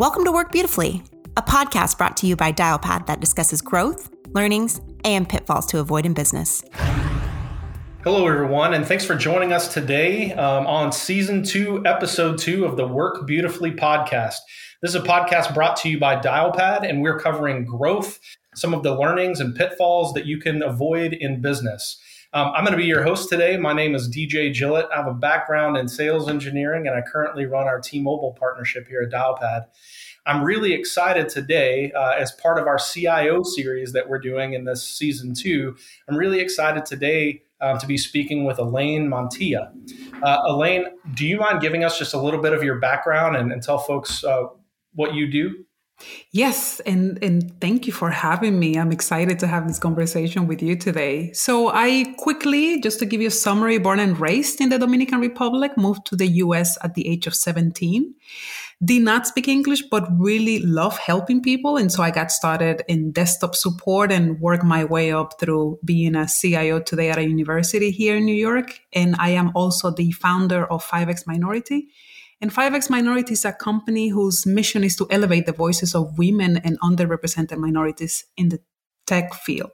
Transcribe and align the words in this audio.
Welcome 0.00 0.24
to 0.24 0.32
Work 0.32 0.50
Beautifully, 0.50 1.02
a 1.36 1.42
podcast 1.42 1.98
brought 1.98 2.16
to 2.16 2.26
you 2.26 2.34
by 2.34 2.52
Dialpad 2.52 3.04
that 3.04 3.20
discusses 3.20 3.60
growth, 3.60 4.08
learnings, 4.28 4.80
and 5.04 5.28
pitfalls 5.28 5.66
to 5.66 5.78
avoid 5.78 6.06
in 6.06 6.14
business. 6.14 6.64
Hello, 8.02 8.26
everyone, 8.26 8.72
and 8.72 8.86
thanks 8.86 9.04
for 9.04 9.14
joining 9.14 9.52
us 9.52 9.74
today 9.74 10.32
um, 10.32 10.66
on 10.66 10.90
season 10.90 11.42
two, 11.42 11.82
episode 11.84 12.38
two 12.38 12.64
of 12.64 12.78
the 12.78 12.88
Work 12.88 13.26
Beautifully 13.26 13.72
podcast. 13.72 14.36
This 14.80 14.94
is 14.94 14.94
a 14.94 15.00
podcast 15.02 15.52
brought 15.52 15.76
to 15.82 15.90
you 15.90 16.00
by 16.00 16.16
Dialpad, 16.16 16.88
and 16.88 17.02
we're 17.02 17.18
covering 17.18 17.66
growth, 17.66 18.18
some 18.54 18.72
of 18.72 18.82
the 18.82 18.94
learnings 18.94 19.38
and 19.38 19.54
pitfalls 19.54 20.14
that 20.14 20.24
you 20.24 20.38
can 20.38 20.62
avoid 20.62 21.12
in 21.12 21.42
business. 21.42 22.00
Um, 22.32 22.52
I'm 22.54 22.62
going 22.62 22.72
to 22.72 22.78
be 22.78 22.86
your 22.86 23.02
host 23.02 23.28
today. 23.28 23.56
My 23.56 23.72
name 23.72 23.96
is 23.96 24.08
DJ 24.08 24.54
Gillett. 24.54 24.86
I 24.92 24.98
have 24.98 25.08
a 25.08 25.14
background 25.14 25.76
in 25.76 25.88
sales 25.88 26.28
engineering, 26.28 26.86
and 26.86 26.96
I 26.96 27.00
currently 27.02 27.44
run 27.44 27.66
our 27.66 27.80
T-Mobile 27.80 28.36
partnership 28.38 28.86
here 28.86 29.02
at 29.02 29.10
Dialpad. 29.10 29.64
I'm 30.26 30.44
really 30.44 30.72
excited 30.72 31.28
today 31.28 31.90
uh, 31.90 32.12
as 32.12 32.30
part 32.32 32.58
of 32.58 32.68
our 32.68 32.78
CIO 32.78 33.42
series 33.42 33.92
that 33.94 34.08
we're 34.08 34.20
doing 34.20 34.52
in 34.52 34.64
this 34.64 34.86
season 34.86 35.34
two. 35.34 35.76
I'm 36.08 36.16
really 36.16 36.38
excited 36.38 36.86
today 36.86 37.42
uh, 37.60 37.80
to 37.80 37.86
be 37.86 37.98
speaking 37.98 38.44
with 38.44 38.60
Elaine 38.60 39.08
Montilla. 39.08 39.72
Uh, 40.22 40.38
Elaine, 40.46 40.84
do 41.14 41.26
you 41.26 41.38
mind 41.38 41.60
giving 41.60 41.82
us 41.82 41.98
just 41.98 42.14
a 42.14 42.20
little 42.20 42.40
bit 42.40 42.52
of 42.52 42.62
your 42.62 42.78
background 42.78 43.34
and, 43.34 43.50
and 43.50 43.60
tell 43.60 43.78
folks 43.78 44.22
uh, 44.22 44.44
what 44.94 45.14
you 45.14 45.26
do? 45.26 45.64
Yes, 46.32 46.80
and 46.80 47.18
and 47.22 47.60
thank 47.60 47.86
you 47.86 47.92
for 47.92 48.10
having 48.10 48.58
me. 48.58 48.78
I'm 48.78 48.92
excited 48.92 49.38
to 49.40 49.46
have 49.46 49.66
this 49.66 49.78
conversation 49.78 50.46
with 50.46 50.62
you 50.62 50.76
today. 50.76 51.32
So, 51.32 51.70
I 51.72 52.14
quickly, 52.18 52.80
just 52.80 52.98
to 53.00 53.06
give 53.06 53.20
you 53.20 53.28
a 53.28 53.32
summary, 53.46 53.78
born 53.78 54.00
and 54.00 54.18
raised 54.18 54.60
in 54.60 54.68
the 54.68 54.78
Dominican 54.78 55.20
Republic, 55.20 55.76
moved 55.76 56.06
to 56.06 56.16
the 56.16 56.28
US 56.44 56.78
at 56.82 56.94
the 56.94 57.06
age 57.08 57.26
of 57.26 57.34
17. 57.34 58.14
Did 58.82 59.02
not 59.02 59.26
speak 59.26 59.46
English, 59.46 59.82
but 59.90 60.08
really 60.18 60.60
love 60.60 60.96
helping 60.96 61.42
people. 61.42 61.76
And 61.76 61.92
so 61.92 62.02
I 62.02 62.10
got 62.10 62.30
started 62.30 62.82
in 62.88 63.12
desktop 63.12 63.54
support 63.54 64.10
and 64.10 64.40
worked 64.40 64.64
my 64.64 64.84
way 64.84 65.12
up 65.12 65.38
through 65.38 65.80
being 65.84 66.16
a 66.16 66.26
CIO 66.26 66.80
today 66.80 67.10
at 67.10 67.18
a 67.18 67.28
university 67.28 67.90
here 67.90 68.16
in 68.16 68.24
New 68.24 68.34
York. 68.34 68.80
And 68.94 69.16
I 69.18 69.30
am 69.30 69.52
also 69.54 69.90
the 69.90 70.12
founder 70.12 70.64
of 70.64 70.82
5X 70.82 71.26
Minority 71.26 71.88
and 72.40 72.52
5X 72.52 72.88
Minority 72.90 73.32
is 73.34 73.44
a 73.44 73.52
company 73.52 74.08
whose 74.08 74.46
mission 74.46 74.82
is 74.82 74.96
to 74.96 75.06
elevate 75.10 75.46
the 75.46 75.52
voices 75.52 75.94
of 75.94 76.18
women 76.18 76.56
and 76.58 76.80
underrepresented 76.80 77.58
minorities 77.58 78.24
in 78.36 78.48
the 78.48 78.60
tech 79.06 79.34
field. 79.34 79.70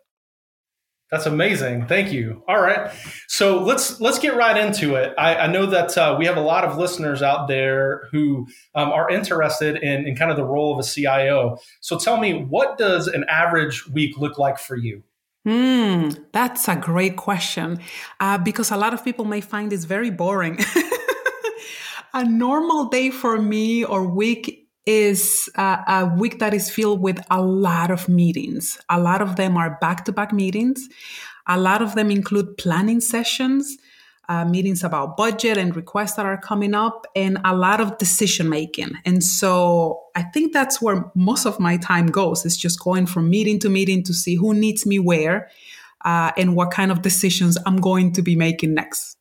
That's 1.11 1.27
amazing. 1.27 1.87
Thank 1.87 2.13
you. 2.13 2.43
All 2.49 2.61
right, 2.61 2.91
so 3.29 3.63
let's 3.63 4.01
let's 4.01 4.19
get 4.19 4.35
right 4.35 4.57
into 4.57 4.97
it. 4.97 5.15
I, 5.17 5.37
I 5.37 5.47
know 5.47 5.67
that 5.67 5.97
uh, 5.97 6.17
we 6.19 6.27
have 6.27 6.37
a 6.37 6.41
lot 6.41 6.65
of 6.65 6.79
listeners 6.79 7.23
out 7.23 7.47
there 7.47 8.09
who 8.11 8.49
um, 8.75 8.91
are 8.91 9.09
interested 9.09 9.77
in, 9.77 10.09
in 10.09 10.17
kind 10.17 10.33
of 10.33 10.37
the 10.37 10.45
role 10.45 10.73
of 10.73 10.85
a 10.85 10.89
CIO. 10.89 11.59
So 11.81 11.97
tell 11.97 12.17
me, 12.17 12.43
what 12.43 12.77
does 12.77 13.07
an 13.07 13.25
average 13.29 13.87
week 13.89 14.19
look 14.19 14.37
like 14.37 14.59
for 14.59 14.75
you? 14.75 15.05
Hmm, 15.45 16.09
that's 16.33 16.67
a 16.67 16.75
great 16.75 17.15
question 17.15 17.79
uh, 18.19 18.37
because 18.39 18.73
a 18.73 18.77
lot 18.77 18.93
of 18.93 19.05
people 19.05 19.25
may 19.25 19.41
find 19.41 19.71
this 19.71 19.85
very 19.85 20.11
boring. 20.11 20.59
a 22.17 22.25
normal 22.25 22.87
day 22.87 23.11
for 23.11 23.41
me 23.41 23.85
or 23.85 24.09
week 24.09 24.67
is 24.87 25.51
a, 25.57 25.85
a, 25.87 26.15
week 26.17 26.39
that 26.39 26.55
is 26.55 26.71
filled 26.71 27.03
with 27.03 27.23
a 27.31 27.43
lot 27.43 27.91
of 27.91 28.09
meetings. 28.09 28.79
A 28.89 28.99
lot 28.99 29.21
of 29.21 29.37
them 29.37 29.57
are 29.59 29.77
back 29.83 30.07
to 30.07 30.13
back 30.13 30.33
meetings. 30.33 30.89
A 31.47 31.61
lot 31.61 31.83
of 31.83 31.95
them 31.95 32.11
include 32.11 32.57
planning 32.57 33.01
sessions, 33.01 33.77
uh, 34.31 34.47
meetings 34.47 34.83
about 34.83 35.19
budget 35.19 35.59
and 35.59 35.77
requests 35.77 36.15
that 36.15 36.25
are 36.25 36.39
coming 36.39 36.75
up, 36.75 37.07
and 37.15 37.37
a 37.45 37.55
lot 37.55 37.83
of 37.83 37.99
decision 37.99 38.49
making. 38.49 38.93
And 39.05 39.23
so 39.23 40.01
I 40.17 40.23
think 40.23 40.55
that's 40.55 40.81
where 40.81 41.05
most 41.15 41.45
of 41.45 41.61
my 41.61 41.77
time 41.77 42.07
goes. 42.07 42.47
It's 42.47 42.57
just 42.57 42.81
going 42.81 43.05
from 43.05 43.29
meeting 43.29 43.59
to 43.59 43.69
meeting 43.69 44.03
to 44.05 44.15
see 44.15 44.37
who 44.37 44.55
needs 44.55 44.87
me 44.87 44.99
where 44.99 45.51
uh, 46.03 46.33
and 46.39 46.57
what 46.57 46.71
kind 46.71 46.91
of 46.91 47.03
decisions 47.03 47.59
I'm 47.67 47.77
going 47.77 48.13
to 48.13 48.23
be 48.23 48.37
making 48.37 48.73
next. 48.73 49.19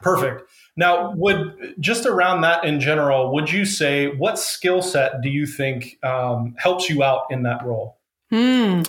Perfect. 0.00 0.42
Now, 0.76 1.12
would 1.14 1.74
just 1.78 2.04
around 2.04 2.40
that 2.40 2.64
in 2.64 2.80
general, 2.80 3.32
would 3.32 3.50
you 3.50 3.64
say 3.64 4.08
what 4.08 4.38
skill 4.38 4.82
set 4.82 5.20
do 5.20 5.28
you 5.28 5.46
think 5.46 5.98
um, 6.02 6.54
helps 6.58 6.88
you 6.88 7.02
out 7.02 7.26
in 7.30 7.44
that 7.44 7.64
role? 7.64 7.98
Hmm. 8.30 8.82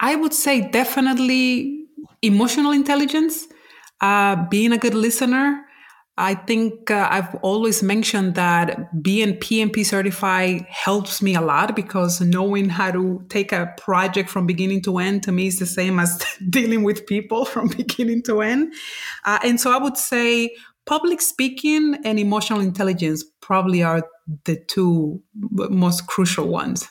I 0.00 0.16
would 0.16 0.34
say 0.34 0.68
definitely 0.68 1.86
emotional 2.22 2.72
intelligence, 2.72 3.46
uh, 4.00 4.36
being 4.48 4.72
a 4.72 4.78
good 4.78 4.94
listener. 4.94 5.64
I 6.16 6.34
think 6.34 6.90
uh, 6.90 7.06
I've 7.08 7.32
always 7.42 7.80
mentioned 7.80 8.34
that 8.34 9.00
being 9.00 9.34
PMP 9.34 9.86
certified 9.86 10.66
helps 10.68 11.22
me 11.22 11.36
a 11.36 11.40
lot 11.40 11.76
because 11.76 12.20
knowing 12.20 12.70
how 12.70 12.90
to 12.90 13.24
take 13.28 13.52
a 13.52 13.72
project 13.78 14.28
from 14.28 14.44
beginning 14.44 14.82
to 14.82 14.98
end 14.98 15.22
to 15.24 15.32
me 15.32 15.46
is 15.46 15.60
the 15.60 15.66
same 15.66 16.00
as 16.00 16.20
dealing 16.50 16.82
with 16.82 17.06
people 17.06 17.44
from 17.44 17.68
beginning 17.76 18.24
to 18.24 18.40
end. 18.40 18.74
Uh, 19.24 19.38
and 19.44 19.60
so 19.60 19.70
I 19.70 19.78
would 19.78 19.96
say 19.96 20.56
public 20.88 21.20
speaking 21.20 21.98
and 22.02 22.18
emotional 22.18 22.60
intelligence 22.60 23.22
probably 23.42 23.82
are 23.82 24.02
the 24.46 24.56
two 24.68 25.22
most 25.36 26.06
crucial 26.06 26.48
ones. 26.48 26.88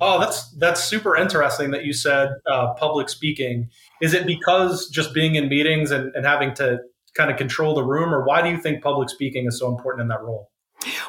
Oh, 0.00 0.18
that's 0.18 0.50
that's 0.58 0.82
super 0.82 1.16
interesting 1.16 1.70
that 1.70 1.84
you 1.84 1.92
said 1.92 2.30
uh, 2.50 2.74
public 2.74 3.08
speaking. 3.08 3.70
Is 4.02 4.12
it 4.12 4.26
because 4.26 4.88
just 4.88 5.14
being 5.14 5.36
in 5.36 5.48
meetings 5.48 5.92
and, 5.92 6.12
and 6.16 6.26
having 6.26 6.52
to 6.54 6.78
kind 7.14 7.30
of 7.30 7.36
control 7.36 7.74
the 7.74 7.84
room, 7.84 8.12
or 8.12 8.24
why 8.24 8.42
do 8.42 8.50
you 8.50 8.58
think 8.58 8.82
public 8.82 9.08
speaking 9.08 9.46
is 9.46 9.58
so 9.58 9.68
important 9.68 10.02
in 10.02 10.08
that 10.08 10.22
role? 10.22 10.50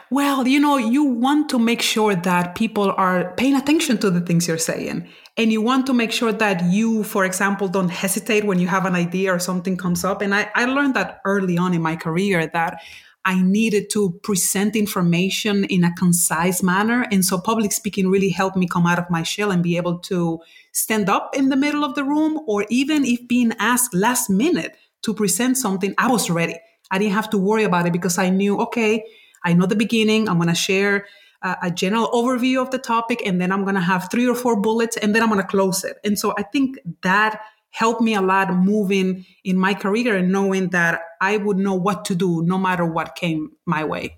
Well, 0.10 0.48
you 0.48 0.60
know, 0.60 0.78
you 0.78 1.04
want 1.04 1.50
to 1.50 1.60
make 1.60 1.82
sure 1.82 2.16
that 2.16 2.56
people 2.56 2.94
are 2.98 3.34
paying 3.38 3.56
attention 3.56 3.98
to 4.00 4.10
the 4.10 4.22
things 4.22 4.48
you're 4.48 4.58
saying. 4.58 5.08
And 5.40 5.54
you 5.54 5.62
want 5.62 5.86
to 5.86 5.94
make 5.94 6.12
sure 6.12 6.34
that 6.34 6.66
you, 6.66 7.06
for 7.06 7.24
example, 7.24 7.70
don't 7.70 7.88
hesitate 7.88 8.44
when 8.44 8.60
you 8.60 8.68
have 8.68 8.86
an 8.86 8.94
idea 8.94 9.34
or 9.34 9.40
something 9.40 9.78
comes 9.78 10.04
up. 10.04 10.22
And 10.22 10.36
I, 10.36 10.52
I 10.54 10.66
learned 10.66 10.96
that 10.96 11.22
early 11.24 11.58
on 11.58 11.74
in 11.74 11.82
my 11.82 11.96
career 11.96 12.46
that 12.48 12.82
I 13.24 13.42
needed 13.42 13.90
to 13.92 14.20
present 14.22 14.76
information 14.76 15.64
in 15.64 15.86
a 15.86 15.96
concise 15.96 16.62
manner. 16.62 17.08
And 17.10 17.24
so 17.24 17.40
public 17.40 17.72
speaking 17.72 18.10
really 18.10 18.28
helped 18.28 18.58
me 18.58 18.68
come 18.68 18.86
out 18.86 19.00
of 19.00 19.10
my 19.10 19.24
shell 19.24 19.50
and 19.50 19.64
be 19.64 19.78
able 19.78 20.00
to 20.00 20.42
stand 20.74 21.08
up 21.08 21.34
in 21.38 21.48
the 21.48 21.56
middle 21.56 21.86
of 21.86 21.96
the 21.96 22.04
room, 22.04 22.42
or 22.46 22.66
even 22.70 23.06
if 23.06 23.26
being 23.26 23.54
asked 23.60 23.94
last 23.94 24.30
minute 24.30 24.76
to 25.04 25.14
present 25.14 25.58
something, 25.58 25.96
I 25.98 26.12
was 26.12 26.30
ready. 26.30 26.60
I 26.92 26.98
didn't 26.98 27.14
have 27.14 27.30
to 27.30 27.38
worry 27.38 27.64
about 27.64 27.88
it 27.88 27.94
because 27.94 28.18
I 28.18 28.30
knew, 28.30 28.60
okay, 28.60 29.06
I 29.46 29.54
know 29.54 29.68
the 29.68 29.78
beginning. 29.78 30.28
I'm 30.28 30.36
going 30.36 30.50
to 30.50 30.54
share 30.56 31.06
a, 31.42 31.58
a 31.64 31.72
general 31.72 32.08
overview 32.08 32.62
of 32.62 32.72
the 32.72 32.78
topic, 32.78 33.22
and 33.26 33.40
then 33.42 33.52
I'm 33.52 33.64
going 33.64 33.76
to 33.76 33.82
have 33.82 34.10
three 34.12 34.28
or 34.28 34.36
four 34.36 34.60
bullets, 34.60 34.98
and 34.98 35.16
then 35.16 35.24
I'm 35.24 35.30
going 35.30 35.42
to 35.42 35.48
close 35.48 35.84
it. 35.84 35.98
And 36.04 36.18
so 36.18 36.34
I 36.38 36.44
think 36.44 36.78
that 37.02 37.42
helped 37.72 38.02
me 38.02 38.16
a 38.16 38.22
lot 38.22 38.54
moving 38.54 39.26
in 39.44 39.58
my 39.58 39.74
career 39.74 40.16
and 40.16 40.32
knowing 40.32 40.70
that 40.70 41.02
I 41.22 41.38
would 41.38 41.58
know 41.58 41.76
what 41.76 42.06
to 42.06 42.16
do 42.16 42.42
no 42.44 42.58
matter 42.58 42.86
what 42.86 43.16
came 43.16 43.52
my 43.66 43.84
way. 43.84 44.18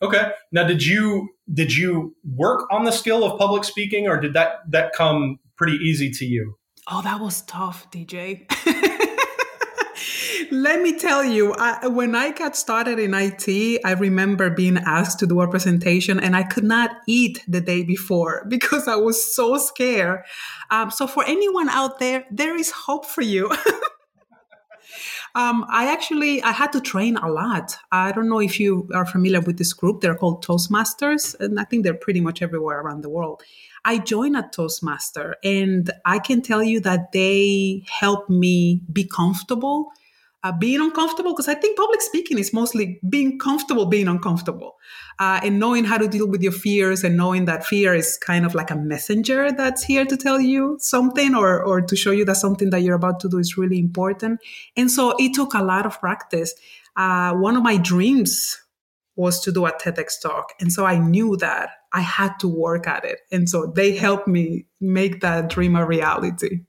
Okay. 0.00 0.30
Now, 0.52 0.64
did 0.64 0.84
you 0.84 1.30
did 1.52 1.74
you 1.74 2.14
work 2.24 2.68
on 2.70 2.84
the 2.84 2.92
skill 2.92 3.24
of 3.24 3.38
public 3.38 3.64
speaking, 3.64 4.06
or 4.06 4.20
did 4.20 4.34
that 4.34 4.70
that 4.70 4.92
come 4.92 5.38
pretty 5.56 5.76
easy 5.76 6.10
to 6.10 6.24
you? 6.24 6.56
Oh, 6.90 7.02
that 7.02 7.20
was 7.20 7.42
tough, 7.42 7.90
DJ. 7.90 8.46
Let 10.50 10.80
me 10.80 10.98
tell 10.98 11.24
you, 11.24 11.54
I, 11.54 11.88
when 11.88 12.14
I 12.14 12.30
got 12.30 12.56
started 12.56 12.98
in 12.98 13.12
IT, 13.12 13.80
I 13.84 13.92
remember 13.92 14.48
being 14.48 14.78
asked 14.78 15.18
to 15.18 15.26
do 15.26 15.40
a 15.40 15.48
presentation 15.48 16.18
and 16.18 16.34
I 16.34 16.42
could 16.42 16.64
not 16.64 16.90
eat 17.06 17.44
the 17.46 17.60
day 17.60 17.82
before 17.82 18.44
because 18.48 18.88
I 18.88 18.96
was 18.96 19.34
so 19.34 19.58
scared. 19.58 20.22
Um, 20.70 20.90
so, 20.90 21.06
for 21.06 21.24
anyone 21.26 21.68
out 21.68 21.98
there, 21.98 22.24
there 22.30 22.56
is 22.56 22.70
hope 22.70 23.06
for 23.06 23.22
you. 23.22 23.50
Um, 25.34 25.66
I 25.70 25.92
actually 25.92 26.42
I 26.42 26.52
had 26.52 26.72
to 26.72 26.80
train 26.80 27.16
a 27.16 27.28
lot. 27.30 27.76
I 27.92 28.10
don't 28.12 28.28
know 28.28 28.40
if 28.40 28.58
you 28.58 28.88
are 28.92 29.04
familiar 29.04 29.40
with 29.40 29.58
this 29.58 29.72
group. 29.72 30.00
They're 30.00 30.16
called 30.16 30.44
Toastmasters, 30.44 31.38
and 31.38 31.60
I 31.60 31.64
think 31.64 31.84
they're 31.84 31.94
pretty 31.94 32.20
much 32.20 32.42
everywhere 32.42 32.80
around 32.80 33.02
the 33.02 33.10
world. 33.10 33.42
I 33.84 33.98
joined 33.98 34.36
a 34.36 34.48
Toastmaster, 34.50 35.36
and 35.44 35.90
I 36.04 36.18
can 36.18 36.42
tell 36.42 36.62
you 36.62 36.80
that 36.80 37.12
they 37.12 37.84
helped 37.88 38.30
me 38.30 38.80
be 38.92 39.04
comfortable 39.04 39.92
uh, 40.48 40.52
being 40.52 40.80
uncomfortable 40.80 41.32
because 41.32 41.48
I 41.48 41.54
think 41.54 41.76
public 41.76 42.00
speaking 42.00 42.38
is 42.38 42.52
mostly 42.52 43.00
being 43.08 43.38
comfortable 43.38 43.86
being 43.86 44.08
uncomfortable 44.08 44.76
uh, 45.18 45.40
and 45.42 45.58
knowing 45.58 45.84
how 45.84 45.98
to 45.98 46.08
deal 46.08 46.26
with 46.26 46.42
your 46.42 46.52
fears 46.52 47.04
and 47.04 47.16
knowing 47.16 47.44
that 47.44 47.66
fear 47.66 47.94
is 47.94 48.16
kind 48.16 48.46
of 48.46 48.54
like 48.54 48.70
a 48.70 48.76
messenger 48.76 49.52
that's 49.52 49.82
here 49.84 50.04
to 50.06 50.16
tell 50.16 50.40
you 50.40 50.76
something 50.80 51.34
or, 51.34 51.62
or 51.62 51.80
to 51.80 51.96
show 51.96 52.10
you 52.10 52.24
that 52.24 52.36
something 52.36 52.70
that 52.70 52.80
you're 52.80 52.96
about 52.96 53.20
to 53.20 53.28
do 53.28 53.38
is 53.38 53.58
really 53.58 53.78
important. 53.78 54.40
And 54.76 54.90
so 54.90 55.14
it 55.18 55.34
took 55.34 55.54
a 55.54 55.62
lot 55.62 55.86
of 55.86 56.00
practice. 56.00 56.54
Uh, 56.96 57.34
one 57.34 57.56
of 57.56 57.62
my 57.62 57.76
dreams 57.76 58.58
was 59.16 59.40
to 59.40 59.52
do 59.52 59.66
a 59.66 59.72
TEDx 59.72 60.20
talk. 60.22 60.54
And 60.60 60.72
so 60.72 60.86
I 60.86 60.98
knew 60.98 61.36
that 61.38 61.70
I 61.92 62.00
had 62.00 62.38
to 62.40 62.48
work 62.48 62.86
at 62.86 63.04
it. 63.04 63.18
And 63.32 63.48
so 63.48 63.66
they 63.66 63.96
helped 63.96 64.28
me 64.28 64.66
make 64.80 65.20
that 65.20 65.50
dream 65.50 65.74
a 65.74 65.84
reality. 65.84 66.60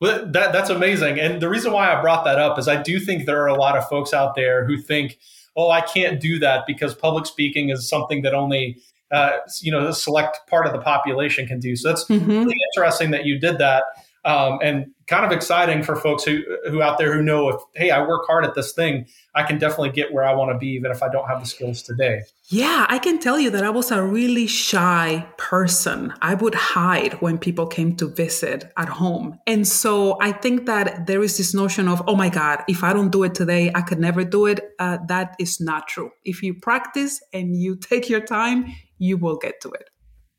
Well, 0.00 0.26
that 0.26 0.52
that's 0.52 0.70
amazing. 0.70 1.20
And 1.20 1.40
the 1.40 1.48
reason 1.48 1.72
why 1.72 1.92
I 1.92 2.00
brought 2.00 2.24
that 2.24 2.38
up 2.38 2.58
is 2.58 2.68
I 2.68 2.82
do 2.82 2.98
think 3.00 3.26
there 3.26 3.42
are 3.42 3.48
a 3.48 3.54
lot 3.54 3.76
of 3.76 3.88
folks 3.88 4.12
out 4.12 4.34
there 4.34 4.64
who 4.66 4.76
think, 4.76 5.18
"Oh, 5.56 5.70
I 5.70 5.80
can't 5.80 6.20
do 6.20 6.38
that 6.40 6.64
because 6.66 6.94
public 6.94 7.26
speaking 7.26 7.70
is 7.70 7.88
something 7.88 8.22
that 8.22 8.34
only 8.34 8.78
uh, 9.14 9.38
you 9.60 9.70
know, 9.70 9.86
the 9.86 9.92
select 9.92 10.40
part 10.48 10.66
of 10.66 10.72
the 10.72 10.80
population 10.80 11.46
can 11.46 11.60
do. 11.60 11.76
So 11.76 11.88
that's 11.88 12.04
mm-hmm. 12.06 12.28
really 12.28 12.56
interesting 12.74 13.12
that 13.12 13.24
you 13.24 13.38
did 13.38 13.58
that. 13.58 13.84
Um, 14.24 14.58
and 14.62 14.86
kind 15.06 15.24
of 15.26 15.32
exciting 15.32 15.82
for 15.82 15.96
folks 15.96 16.24
who 16.24 16.42
who 16.70 16.80
out 16.80 16.96
there 16.98 17.12
who 17.12 17.22
know 17.22 17.50
if 17.50 17.60
hey 17.74 17.90
I 17.90 18.00
work 18.06 18.26
hard 18.26 18.44
at 18.44 18.54
this 18.54 18.72
thing 18.72 19.06
I 19.34 19.42
can 19.42 19.58
definitely 19.58 19.90
get 19.90 20.12
where 20.12 20.24
I 20.24 20.32
want 20.32 20.52
to 20.52 20.58
be 20.58 20.68
even 20.68 20.90
if 20.90 21.02
I 21.02 21.08
don't 21.08 21.26
have 21.26 21.40
the 21.40 21.46
skills 21.46 21.82
today. 21.82 22.22
Yeah, 22.48 22.86
I 22.88 22.98
can 22.98 23.18
tell 23.18 23.38
you 23.40 23.50
that 23.50 23.64
I 23.64 23.70
was 23.70 23.90
a 23.90 24.02
really 24.02 24.46
shy 24.46 25.26
person. 25.38 26.12
I 26.22 26.34
would 26.34 26.54
hide 26.54 27.14
when 27.14 27.38
people 27.38 27.66
came 27.66 27.96
to 27.96 28.06
visit 28.06 28.70
at 28.76 28.88
home. 28.88 29.38
And 29.46 29.66
so 29.66 30.18
I 30.20 30.32
think 30.32 30.66
that 30.66 31.06
there 31.06 31.22
is 31.22 31.38
this 31.38 31.54
notion 31.54 31.88
of, 31.88 32.02
oh 32.06 32.14
my 32.14 32.28
God, 32.28 32.62
if 32.68 32.84
I 32.84 32.92
don't 32.92 33.10
do 33.10 33.24
it 33.24 33.34
today, 33.34 33.72
I 33.74 33.80
could 33.80 33.98
never 33.98 34.24
do 34.24 34.46
it. 34.46 34.60
Uh, 34.78 34.98
that 35.08 35.34
is 35.40 35.60
not 35.60 35.88
true. 35.88 36.10
If 36.24 36.42
you 36.42 36.54
practice 36.54 37.22
and 37.32 37.56
you 37.56 37.76
take 37.80 38.08
your 38.08 38.20
time, 38.20 38.66
you 38.98 39.16
will 39.16 39.36
get 39.36 39.60
to 39.62 39.70
it. 39.70 39.90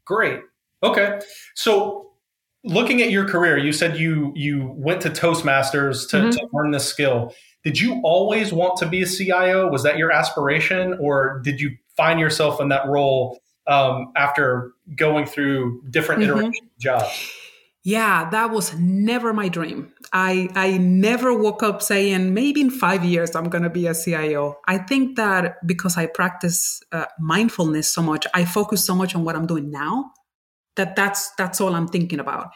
Great. 0.05 0.41
Okay. 0.83 1.19
So 1.55 2.04
looking 2.65 3.01
at 3.01 3.11
your 3.11 3.27
career, 3.27 3.57
you 3.57 3.71
said 3.71 3.97
you 3.97 4.33
you 4.35 4.73
went 4.75 5.01
to 5.01 5.09
Toastmasters 5.09 6.09
to, 6.09 6.17
mm-hmm. 6.17 6.29
to 6.31 6.47
learn 6.51 6.71
this 6.71 6.85
skill. 6.85 7.33
Did 7.63 7.79
you 7.79 8.01
always 8.03 8.51
want 8.51 8.77
to 8.77 8.85
be 8.85 9.01
a 9.01 9.05
CIO? 9.07 9.69
Was 9.69 9.83
that 9.83 9.97
your 9.97 10.11
aspiration, 10.11 10.97
or 10.99 11.41
did 11.43 11.61
you 11.61 11.77
find 11.95 12.19
yourself 12.19 12.59
in 12.59 12.69
that 12.69 12.87
role 12.87 13.39
um, 13.67 14.11
after 14.15 14.73
going 14.95 15.25
through 15.25 15.81
different 15.89 16.21
mm-hmm. 16.21 16.31
iterations 16.31 16.69
of 16.75 16.79
jobs? 16.79 17.31
Yeah, 17.83 18.29
that 18.31 18.49
was 18.49 18.73
never 18.79 19.31
my 19.31 19.47
dream. 19.47 19.93
I 20.11 20.49
I 20.55 20.77
never 20.77 21.37
woke 21.37 21.61
up 21.61 21.83
saying 21.83 22.33
maybe 22.33 22.61
in 22.61 22.71
five 22.71 23.05
years 23.05 23.35
I'm 23.35 23.49
gonna 23.49 23.69
be 23.69 23.85
a 23.85 23.93
CIO. 23.93 24.57
I 24.67 24.79
think 24.79 25.17
that 25.17 25.57
because 25.67 25.95
I 25.95 26.07
practice 26.07 26.81
uh, 26.91 27.05
mindfulness 27.19 27.87
so 27.87 28.01
much, 28.01 28.25
I 28.33 28.45
focus 28.45 28.83
so 28.83 28.95
much 28.95 29.15
on 29.15 29.23
what 29.23 29.35
I'm 29.35 29.45
doing 29.45 29.69
now 29.69 30.13
that 30.75 30.95
that's 30.95 31.31
that's 31.31 31.61
all 31.61 31.73
i'm 31.75 31.87
thinking 31.87 32.19
about. 32.19 32.51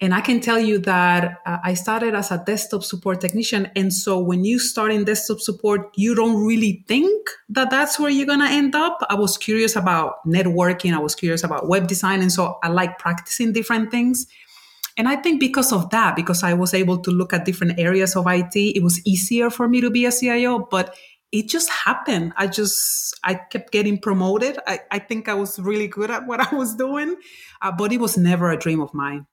And 0.00 0.12
i 0.14 0.20
can 0.20 0.40
tell 0.40 0.58
you 0.58 0.78
that 0.78 1.38
uh, 1.46 1.58
i 1.64 1.74
started 1.74 2.14
as 2.14 2.30
a 2.30 2.42
desktop 2.44 2.82
support 2.82 3.20
technician. 3.20 3.70
And 3.76 3.92
so 3.92 4.18
when 4.18 4.44
you 4.44 4.58
start 4.58 4.92
in 4.92 5.04
desktop 5.04 5.40
support 5.40 5.90
you 5.96 6.14
don't 6.14 6.44
really 6.44 6.84
think 6.88 7.28
that 7.48 7.70
that's 7.70 7.98
where 7.98 8.10
you're 8.10 8.26
going 8.26 8.40
to 8.40 8.46
end 8.46 8.74
up. 8.74 8.98
I 9.08 9.14
was 9.14 9.38
curious 9.38 9.76
about 9.76 10.26
networking. 10.26 10.94
I 10.94 10.98
was 10.98 11.14
curious 11.14 11.44
about 11.44 11.68
web 11.68 11.86
design. 11.86 12.20
And 12.20 12.32
so 12.32 12.58
i 12.62 12.68
like 12.68 12.98
practicing 12.98 13.52
different 13.52 13.90
things. 13.90 14.26
And 14.98 15.08
i 15.08 15.16
think 15.16 15.40
because 15.40 15.72
of 15.72 15.88
that 15.90 16.16
because 16.16 16.42
i 16.42 16.52
was 16.52 16.74
able 16.74 16.98
to 16.98 17.10
look 17.10 17.32
at 17.32 17.46
different 17.46 17.78
areas 17.78 18.14
of 18.16 18.26
it 18.26 18.54
it 18.54 18.82
was 18.82 19.00
easier 19.06 19.48
for 19.50 19.66
me 19.68 19.80
to 19.80 19.90
be 19.90 20.04
a 20.04 20.12
cio 20.12 20.58
but 20.70 20.94
it 21.32 21.48
just 21.48 21.70
happened. 21.70 22.34
I 22.36 22.46
just 22.46 23.18
I 23.24 23.34
kept 23.34 23.72
getting 23.72 23.98
promoted. 23.98 24.58
I, 24.66 24.80
I 24.90 24.98
think 24.98 25.28
I 25.28 25.34
was 25.34 25.58
really 25.58 25.88
good 25.88 26.10
at 26.10 26.26
what 26.26 26.40
I 26.52 26.54
was 26.54 26.74
doing, 26.76 27.16
uh, 27.60 27.72
but 27.72 27.92
it 27.92 28.00
was 28.00 28.16
never 28.16 28.50
a 28.50 28.56
dream 28.58 28.80
of 28.80 28.92
mine. 28.94 29.26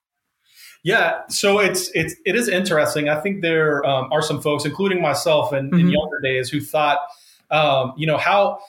Yeah, 0.82 1.24
so 1.28 1.60
it's 1.60 1.92
it's 1.94 2.16
it 2.26 2.36
is 2.36 2.48
interesting. 2.48 3.10
I 3.10 3.20
think 3.20 3.42
there 3.42 3.86
um, 3.86 4.08
are 4.14 4.22
some 4.22 4.42
folks, 4.42 4.64
including 4.64 5.02
myself, 5.02 5.52
in, 5.52 5.70
mm-hmm. 5.70 5.80
in 5.80 5.90
younger 5.90 6.22
days, 6.24 6.50
who 6.50 6.62
thought, 6.62 7.00
um, 7.52 7.94
you 7.98 8.08
know, 8.08 8.18
how 8.18 8.60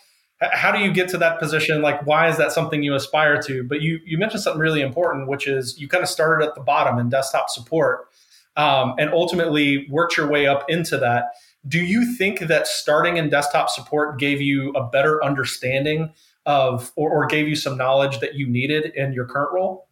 how 0.40 0.72
do 0.72 0.80
you 0.80 0.92
get 0.92 1.08
to 1.10 1.18
that 1.18 1.38
position? 1.38 1.82
Like, 1.82 2.04
why 2.06 2.28
is 2.28 2.36
that 2.38 2.50
something 2.50 2.82
you 2.82 2.94
aspire 2.94 3.40
to? 3.42 3.62
But 3.62 3.80
you 3.80 4.00
you 4.04 4.18
mentioned 4.18 4.42
something 4.42 4.60
really 4.60 4.80
important, 4.80 5.28
which 5.28 5.46
is 5.46 5.78
you 5.78 5.86
kind 5.86 6.02
of 6.02 6.08
started 6.08 6.44
at 6.44 6.56
the 6.56 6.62
bottom 6.62 6.98
in 6.98 7.10
desktop 7.10 7.48
support, 7.48 8.08
um, 8.56 8.94
and 8.98 9.10
ultimately 9.10 9.86
worked 9.88 10.16
your 10.16 10.28
way 10.28 10.48
up 10.48 10.64
into 10.68 10.98
that. 10.98 11.26
Do 11.66 11.78
you 11.78 12.16
think 12.16 12.40
that 12.40 12.66
starting 12.66 13.16
in 13.16 13.28
desktop 13.28 13.68
support 13.68 14.18
gave 14.18 14.40
you 14.40 14.70
a 14.70 14.88
better 14.88 15.22
understanding 15.22 16.12
of, 16.46 16.90
or, 16.96 17.10
or 17.10 17.26
gave 17.26 17.48
you 17.48 17.56
some 17.56 17.76
knowledge 17.76 18.20
that 18.20 18.34
you 18.34 18.48
needed 18.48 18.92
in 18.94 19.12
your 19.12 19.26
current 19.26 19.52
role? 19.52 19.88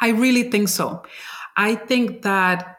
I 0.00 0.10
really 0.10 0.44
think 0.44 0.68
so. 0.68 1.02
I 1.56 1.74
think 1.74 2.22
that 2.22 2.78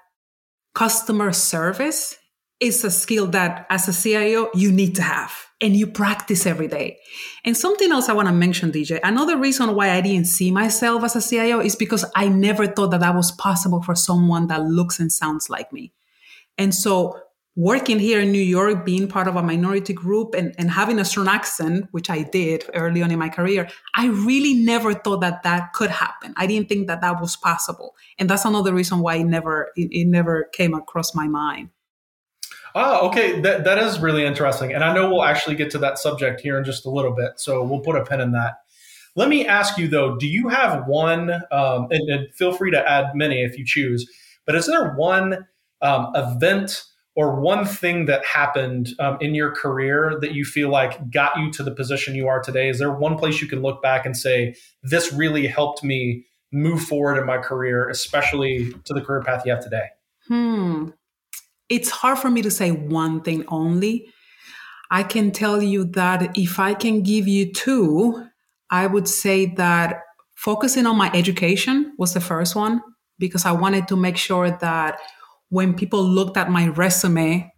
customer 0.73 1.31
service 1.31 2.17
is 2.59 2.83
a 2.83 2.91
skill 2.91 3.27
that 3.27 3.65
as 3.69 3.87
a 3.87 3.93
CIO 3.93 4.49
you 4.53 4.71
need 4.71 4.95
to 4.95 5.01
have 5.01 5.33
and 5.61 5.75
you 5.75 5.87
practice 5.87 6.45
every 6.45 6.67
day. 6.67 6.97
And 7.43 7.55
something 7.55 7.91
else 7.91 8.09
I 8.09 8.13
want 8.13 8.27
to 8.27 8.33
mention, 8.33 8.71
DJ, 8.71 8.99
another 9.03 9.37
reason 9.37 9.75
why 9.75 9.91
I 9.91 10.01
didn't 10.01 10.27
see 10.27 10.51
myself 10.51 11.03
as 11.03 11.15
a 11.15 11.21
CIO 11.21 11.59
is 11.59 11.75
because 11.75 12.05
I 12.15 12.27
never 12.27 12.67
thought 12.67 12.91
that 12.91 13.01
that 13.01 13.15
was 13.15 13.31
possible 13.31 13.81
for 13.81 13.95
someone 13.95 14.47
that 14.47 14.63
looks 14.63 14.99
and 14.99 15.11
sounds 15.11 15.49
like 15.49 15.71
me. 15.73 15.93
And 16.57 16.73
so 16.73 17.19
working 17.59 17.99
here 17.99 18.21
in 18.21 18.31
New 18.31 18.41
York, 18.41 18.85
being 18.85 19.05
part 19.05 19.27
of 19.27 19.35
a 19.35 19.43
minority 19.43 19.91
group 19.91 20.33
and, 20.33 20.55
and 20.57 20.71
having 20.71 20.97
a 20.97 21.03
strong 21.03 21.27
accent, 21.27 21.85
which 21.91 22.09
I 22.09 22.23
did 22.23 22.63
early 22.73 23.03
on 23.03 23.11
in 23.11 23.19
my 23.19 23.27
career, 23.27 23.67
I 23.95 24.07
really 24.07 24.53
never 24.53 24.93
thought 24.93 25.19
that 25.19 25.43
that 25.43 25.73
could 25.73 25.89
happen. 25.89 26.33
I 26.37 26.47
didn't 26.47 26.69
think 26.69 26.87
that 26.87 27.01
that 27.01 27.19
was 27.19 27.35
possible. 27.35 27.97
And 28.17 28.29
that's 28.29 28.45
another 28.45 28.73
reason 28.73 28.99
why 28.99 29.15
it 29.15 29.25
never, 29.25 29.73
it, 29.75 29.89
it 29.91 30.05
never 30.07 30.45
came 30.53 30.73
across 30.73 31.13
my 31.13 31.27
mind. 31.27 31.71
Oh, 32.75 33.09
okay. 33.09 33.41
That, 33.41 33.65
that 33.65 33.77
is 33.77 33.99
really 33.99 34.25
interesting. 34.25 34.71
And 34.71 34.81
I 34.81 34.93
know 34.93 35.09
we'll 35.09 35.25
actually 35.25 35.57
get 35.57 35.69
to 35.71 35.79
that 35.79 35.97
subject 35.97 36.39
here 36.39 36.57
in 36.57 36.63
just 36.63 36.85
a 36.85 36.89
little 36.89 37.13
bit. 37.13 37.41
So 37.41 37.61
we'll 37.61 37.81
put 37.81 37.97
a 37.97 38.05
pin 38.05 38.21
in 38.21 38.31
that. 38.31 38.59
Let 39.17 39.27
me 39.27 39.45
ask 39.45 39.77
you 39.77 39.89
though, 39.89 40.15
do 40.15 40.27
you 40.27 40.47
have 40.47 40.87
one, 40.87 41.29
um, 41.51 41.87
and, 41.91 42.09
and, 42.09 42.33
feel 42.35 42.53
free 42.53 42.71
to 42.71 42.89
add 42.89 43.15
many 43.15 43.43
if 43.43 43.57
you 43.57 43.65
choose, 43.65 44.09
but 44.45 44.55
is 44.55 44.65
there 44.65 44.93
one 44.93 45.45
um, 45.81 46.13
event 46.15 46.85
or 47.19 47.37
one 47.37 47.65
thing 47.65 48.05
that 48.05 48.23
happened 48.23 48.91
um, 48.97 49.17
in 49.19 49.35
your 49.35 49.51
career 49.51 50.17
that 50.21 50.33
you 50.33 50.45
feel 50.45 50.69
like 50.69 51.11
got 51.11 51.37
you 51.37 51.51
to 51.51 51.61
the 51.61 51.71
position 51.71 52.15
you 52.15 52.29
are 52.29 52.41
today? 52.41 52.69
Is 52.69 52.79
there 52.79 52.93
one 52.93 53.17
place 53.17 53.41
you 53.41 53.47
can 53.49 53.61
look 53.61 53.81
back 53.81 54.05
and 54.05 54.15
say, 54.15 54.55
this 54.83 55.11
really 55.11 55.45
helped 55.45 55.83
me 55.83 56.23
move 56.53 56.81
forward 56.81 57.19
in 57.19 57.25
my 57.25 57.37
career, 57.37 57.89
especially 57.89 58.73
to 58.85 58.93
the 58.93 59.01
career 59.01 59.21
path 59.21 59.45
you 59.45 59.51
have 59.51 59.61
today? 59.61 59.87
Hmm. 60.29 60.91
It's 61.67 61.89
hard 61.89 62.19
for 62.19 62.29
me 62.29 62.41
to 62.41 62.49
say 62.49 62.71
one 62.71 63.19
thing 63.21 63.43
only. 63.49 64.07
I 64.89 65.03
can 65.03 65.31
tell 65.31 65.61
you 65.61 65.83
that 65.95 66.37
if 66.37 66.57
I 66.57 66.73
can 66.73 67.01
give 67.01 67.27
you 67.27 67.51
two, 67.51 68.27
I 68.71 68.87
would 68.87 69.09
say 69.09 69.47
that 69.57 70.03
focusing 70.37 70.85
on 70.85 70.95
my 70.95 71.11
education 71.13 71.95
was 71.97 72.13
the 72.13 72.21
first 72.21 72.55
one 72.55 72.81
because 73.17 73.43
I 73.43 73.51
wanted 73.51 73.89
to 73.89 73.97
make 73.97 74.15
sure 74.15 74.49
that 74.49 75.01
when 75.49 75.73
people 75.73 76.03
looked 76.03 76.37
at 76.37 76.49
my 76.49 76.67
resume, 76.69 77.51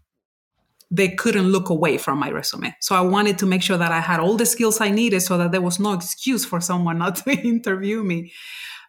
they 0.89 1.09
couldn't 1.09 1.47
look 1.47 1.69
away 1.69 1.97
from 1.97 2.19
my 2.19 2.29
resume. 2.29 2.75
So 2.81 2.95
I 2.95 3.01
wanted 3.01 3.37
to 3.39 3.45
make 3.45 3.61
sure 3.61 3.77
that 3.77 3.93
I 3.93 4.01
had 4.01 4.19
all 4.19 4.35
the 4.35 4.45
skills 4.45 4.81
I 4.81 4.89
needed 4.89 5.21
so 5.21 5.37
that 5.37 5.51
there 5.51 5.61
was 5.61 5.79
no 5.79 5.93
excuse 5.93 6.43
for 6.43 6.59
someone 6.59 6.97
not 7.05 7.15
to 7.17 7.31
interview 7.31 8.03
me, 8.03 8.33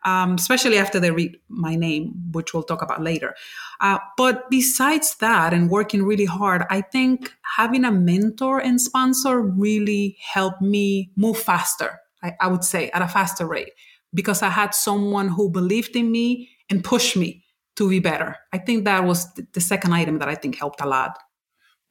um, 0.05 0.35
especially 0.35 0.79
after 0.79 0.99
they 0.99 1.12
read 1.12 1.37
my 1.49 1.77
name, 1.77 2.12
which 2.33 2.53
we'll 2.53 2.65
talk 2.65 2.83
about 2.83 3.03
later. 3.03 3.35
Uh, 3.81 3.99
but 4.17 4.50
besides 4.50 5.17
that, 5.17 5.53
and 5.53 5.71
working 5.71 6.03
really 6.03 6.25
hard, 6.25 6.65
I 6.71 6.81
think 6.81 7.33
having 7.57 7.85
a 7.85 7.93
mentor 7.93 8.59
and 8.59 8.81
sponsor 8.81 9.41
really 9.41 10.17
helped 10.21 10.61
me 10.61 11.12
move 11.17 11.38
faster, 11.38 12.00
I, 12.23 12.35
I 12.41 12.49
would 12.49 12.65
say, 12.65 12.91
at 12.91 13.03
a 13.03 13.09
faster 13.09 13.47
rate, 13.47 13.71
because 14.12 14.43
I 14.43 14.49
had 14.49 14.75
someone 14.75 15.29
who 15.29 15.50
believed 15.50 15.95
in 15.95 16.11
me 16.11 16.50
and 16.69 16.83
pushed 16.83 17.17
me 17.17 17.45
to 17.76 17.88
be 17.88 18.00
better. 18.00 18.37
I 18.52 18.59
think 18.59 18.85
that 18.85 19.05
was 19.05 19.33
the 19.35 19.61
second 19.61 19.93
item 19.93 20.19
that 20.19 20.29
I 20.29 20.35
think 20.35 20.57
helped 20.57 20.81
a 20.81 20.87
lot. 20.87 21.19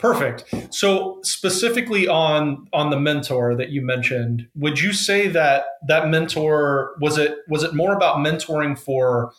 Perfect. 0.01 0.73
So 0.73 1.19
specifically 1.23 2.07
on 2.07 2.65
on 2.73 2.89
the 2.89 2.99
mentor 2.99 3.55
that 3.55 3.69
you 3.69 3.83
mentioned, 3.83 4.47
would 4.55 4.81
you 4.81 4.93
say 4.93 5.27
that 5.27 5.65
that 5.87 6.09
mentor 6.09 6.95
was 6.99 7.19
it 7.19 7.37
was 7.47 7.63
it 7.63 7.75
more 7.75 7.93
about 7.93 8.17
mentoring 8.17 8.77
for 8.77 9.31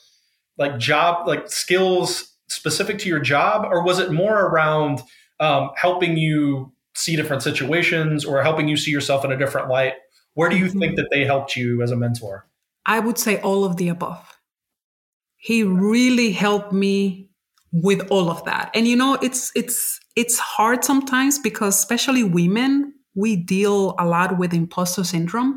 like 0.58 0.78
job 0.78 1.26
like 1.26 1.50
skills 1.50 2.32
specific 2.48 2.98
to 2.98 3.08
your 3.08 3.18
job, 3.18 3.64
or 3.64 3.82
was 3.82 3.98
it 3.98 4.12
more 4.12 4.46
around 4.46 5.02
um, 5.40 5.70
helping 5.74 6.16
you 6.16 6.72
see 6.94 7.16
different 7.16 7.42
situations 7.42 8.24
or 8.24 8.40
helping 8.42 8.68
you 8.68 8.76
see 8.76 8.92
yourself 8.92 9.24
in 9.24 9.32
a 9.32 9.36
different 9.36 9.68
light? 9.68 9.94
Where 10.34 10.48
do 10.48 10.56
you 10.56 10.66
mm-hmm. 10.66 10.78
think 10.78 10.96
that 10.96 11.08
they 11.10 11.24
helped 11.24 11.56
you 11.56 11.82
as 11.82 11.90
a 11.90 11.96
mentor? 11.96 12.46
I 12.86 13.00
would 13.00 13.18
say 13.18 13.40
all 13.40 13.64
of 13.64 13.78
the 13.78 13.88
above 13.88 14.38
he 15.42 15.64
really 15.64 16.30
helped 16.30 16.72
me 16.72 17.28
with 17.72 18.06
all 18.12 18.30
of 18.30 18.44
that. 18.44 18.70
And 18.74 18.86
you 18.86 18.94
know, 18.94 19.14
it's 19.14 19.50
it's 19.56 19.98
it's 20.14 20.38
hard 20.38 20.84
sometimes 20.84 21.40
because 21.40 21.76
especially 21.76 22.22
women, 22.22 22.94
we 23.16 23.34
deal 23.34 23.96
a 23.98 24.06
lot 24.06 24.38
with 24.38 24.54
imposter 24.54 25.02
syndrome. 25.02 25.56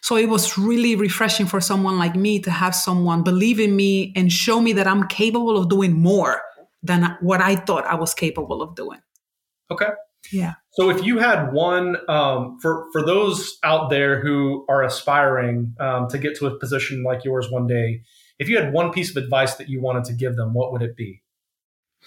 So 0.00 0.16
it 0.16 0.28
was 0.28 0.58
really 0.58 0.96
refreshing 0.96 1.46
for 1.46 1.60
someone 1.60 1.98
like 1.98 2.16
me 2.16 2.40
to 2.40 2.50
have 2.50 2.74
someone 2.74 3.22
believe 3.22 3.60
in 3.60 3.76
me 3.76 4.12
and 4.16 4.32
show 4.32 4.60
me 4.60 4.72
that 4.72 4.88
I'm 4.88 5.06
capable 5.06 5.56
of 5.56 5.68
doing 5.68 5.92
more 5.92 6.42
than 6.82 7.16
what 7.20 7.40
I 7.40 7.54
thought 7.54 7.86
I 7.86 7.94
was 7.94 8.14
capable 8.14 8.60
of 8.60 8.74
doing. 8.74 8.98
Okay. 9.70 9.90
Yeah. 10.32 10.54
So 10.72 10.90
if 10.90 11.04
you 11.04 11.18
had 11.18 11.52
one 11.52 11.96
um, 12.08 12.58
for 12.60 12.86
for 12.90 13.06
those 13.06 13.56
out 13.62 13.88
there 13.88 14.20
who 14.20 14.66
are 14.68 14.82
aspiring 14.82 15.76
um, 15.78 16.08
to 16.08 16.18
get 16.18 16.36
to 16.38 16.46
a 16.46 16.58
position 16.58 17.04
like 17.04 17.24
yours 17.24 17.48
one 17.52 17.68
day, 17.68 18.02
if 18.42 18.48
you 18.48 18.58
had 18.58 18.72
one 18.72 18.90
piece 18.90 19.10
of 19.10 19.16
advice 19.22 19.54
that 19.54 19.68
you 19.68 19.80
wanted 19.80 20.04
to 20.04 20.12
give 20.12 20.34
them, 20.36 20.52
what 20.52 20.72
would 20.72 20.82
it 20.82 20.96
be? 20.96 21.22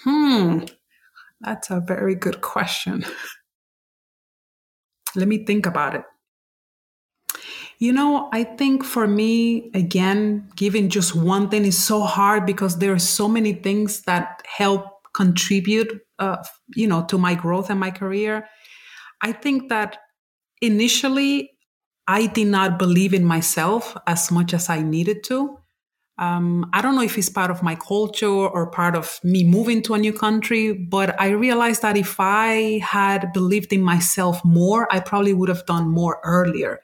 Hmm, 0.03 0.65
that's 1.39 1.71
a 1.71 1.79
very 1.79 2.13
good 2.13 2.41
question. 2.41 3.05
Let 5.15 5.29
me 5.29 5.45
think 5.45 5.65
about 5.65 5.95
it. 5.95 6.03
You 7.79 7.93
know, 7.93 8.29
I 8.33 8.43
think 8.43 8.83
for 8.83 9.07
me, 9.07 9.71
again, 9.73 10.49
giving 10.55 10.89
just 10.89 11.15
one 11.15 11.49
thing 11.49 11.65
is 11.65 11.81
so 11.81 12.01
hard 12.01 12.45
because 12.45 12.79
there 12.79 12.91
are 12.93 12.99
so 12.99 13.27
many 13.27 13.53
things 13.53 14.01
that 14.01 14.43
help 14.45 14.85
contribute, 15.13 16.01
uh, 16.19 16.37
you 16.75 16.87
know, 16.87 17.05
to 17.05 17.17
my 17.17 17.35
growth 17.35 17.69
and 17.69 17.79
my 17.79 17.91
career. 17.91 18.47
I 19.21 19.31
think 19.31 19.69
that 19.69 19.99
initially 20.61 21.51
I 22.07 22.27
did 22.27 22.47
not 22.47 22.77
believe 22.77 23.13
in 23.13 23.23
myself 23.25 23.95
as 24.05 24.31
much 24.31 24.53
as 24.53 24.69
I 24.69 24.81
needed 24.81 25.23
to. 25.25 25.59
Um, 26.17 26.69
I 26.71 26.81
don't 26.81 26.95
know 26.95 27.01
if 27.01 27.17
it's 27.17 27.29
part 27.29 27.51
of 27.51 27.61
my 27.61 27.75
culture 27.75 28.27
or 28.27 28.71
part 28.71 28.95
of 28.95 29.19
me 29.23 29.43
moving 29.43 29.81
to 29.83 29.95
a 29.95 29.97
new 29.97 30.13
country, 30.13 30.71
but 30.71 31.19
I 31.19 31.29
realized 31.29 31.81
that 31.81 31.97
if 31.97 32.15
I 32.19 32.79
had 32.79 33.33
believed 33.33 33.73
in 33.73 33.81
myself 33.81 34.43
more, 34.45 34.87
I 34.93 35.01
probably 35.01 35.33
would 35.33 35.49
have 35.49 35.65
done 35.65 35.89
more 35.89 36.21
earlier. 36.23 36.79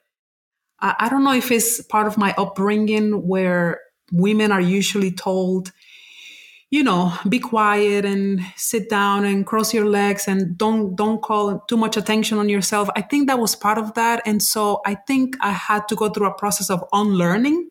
I, 0.81 0.95
I 0.99 1.09
don't 1.09 1.23
know 1.23 1.33
if 1.33 1.49
it's 1.49 1.81
part 1.81 2.07
of 2.07 2.17
my 2.17 2.33
upbringing 2.37 3.25
where 3.25 3.79
women 4.11 4.51
are 4.51 4.59
usually 4.59 5.11
told, 5.11 5.71
you 6.69 6.83
know, 6.83 7.13
be 7.29 7.39
quiet 7.39 8.03
and 8.03 8.41
sit 8.57 8.89
down 8.89 9.23
and 9.23 9.45
cross 9.45 9.73
your 9.73 9.85
legs 9.85 10.27
and 10.27 10.57
don't 10.57 10.97
don't 10.97 11.21
call 11.21 11.61
too 11.69 11.77
much 11.77 11.95
attention 11.95 12.37
on 12.37 12.49
yourself. 12.49 12.89
I 12.97 13.01
think 13.01 13.27
that 13.27 13.39
was 13.39 13.55
part 13.55 13.77
of 13.77 13.93
that, 13.93 14.21
and 14.25 14.43
so 14.43 14.81
I 14.85 14.95
think 14.95 15.37
I 15.39 15.51
had 15.51 15.87
to 15.87 15.95
go 15.95 16.09
through 16.09 16.27
a 16.27 16.33
process 16.33 16.69
of 16.69 16.83
unlearning 16.91 17.69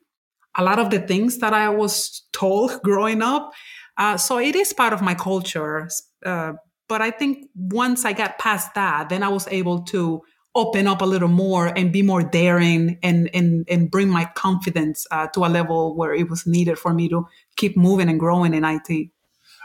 a 0.56 0.64
lot 0.64 0.78
of 0.78 0.90
the 0.90 1.00
things 1.00 1.38
that 1.38 1.52
I 1.52 1.68
was 1.68 2.22
told 2.32 2.80
growing 2.84 3.22
up. 3.22 3.52
Uh, 3.96 4.16
so 4.16 4.38
it 4.38 4.54
is 4.54 4.72
part 4.72 4.92
of 4.92 5.02
my 5.02 5.14
culture. 5.14 5.88
Uh, 6.24 6.54
but 6.88 7.00
I 7.02 7.10
think 7.10 7.48
once 7.54 8.04
I 8.04 8.12
got 8.12 8.38
past 8.38 8.74
that, 8.74 9.08
then 9.08 9.22
I 9.22 9.28
was 9.28 9.46
able 9.48 9.82
to 9.84 10.22
open 10.54 10.86
up 10.86 11.00
a 11.00 11.04
little 11.04 11.28
more 11.28 11.66
and 11.66 11.92
be 11.92 12.02
more 12.02 12.22
daring 12.22 12.98
and 13.02 13.30
and 13.32 13.64
and 13.68 13.90
bring 13.90 14.08
my 14.08 14.24
confidence 14.34 15.06
uh, 15.12 15.28
to 15.28 15.44
a 15.44 15.48
level 15.48 15.96
where 15.96 16.12
it 16.12 16.28
was 16.28 16.46
needed 16.46 16.78
for 16.78 16.92
me 16.92 17.08
to 17.08 17.24
keep 17.56 17.76
moving 17.76 18.08
and 18.08 18.18
growing 18.18 18.54
in 18.54 18.64
IT. 18.64 19.10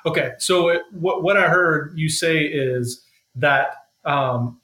Okay, 0.06 0.34
so 0.38 0.70
it, 0.70 0.82
what 0.92 1.24
what 1.24 1.38
I 1.38 1.50
heard 1.50 1.94
you 1.96 2.10
say 2.10 2.42
is 2.44 3.04
that 3.36 3.70
um, 4.06 4.60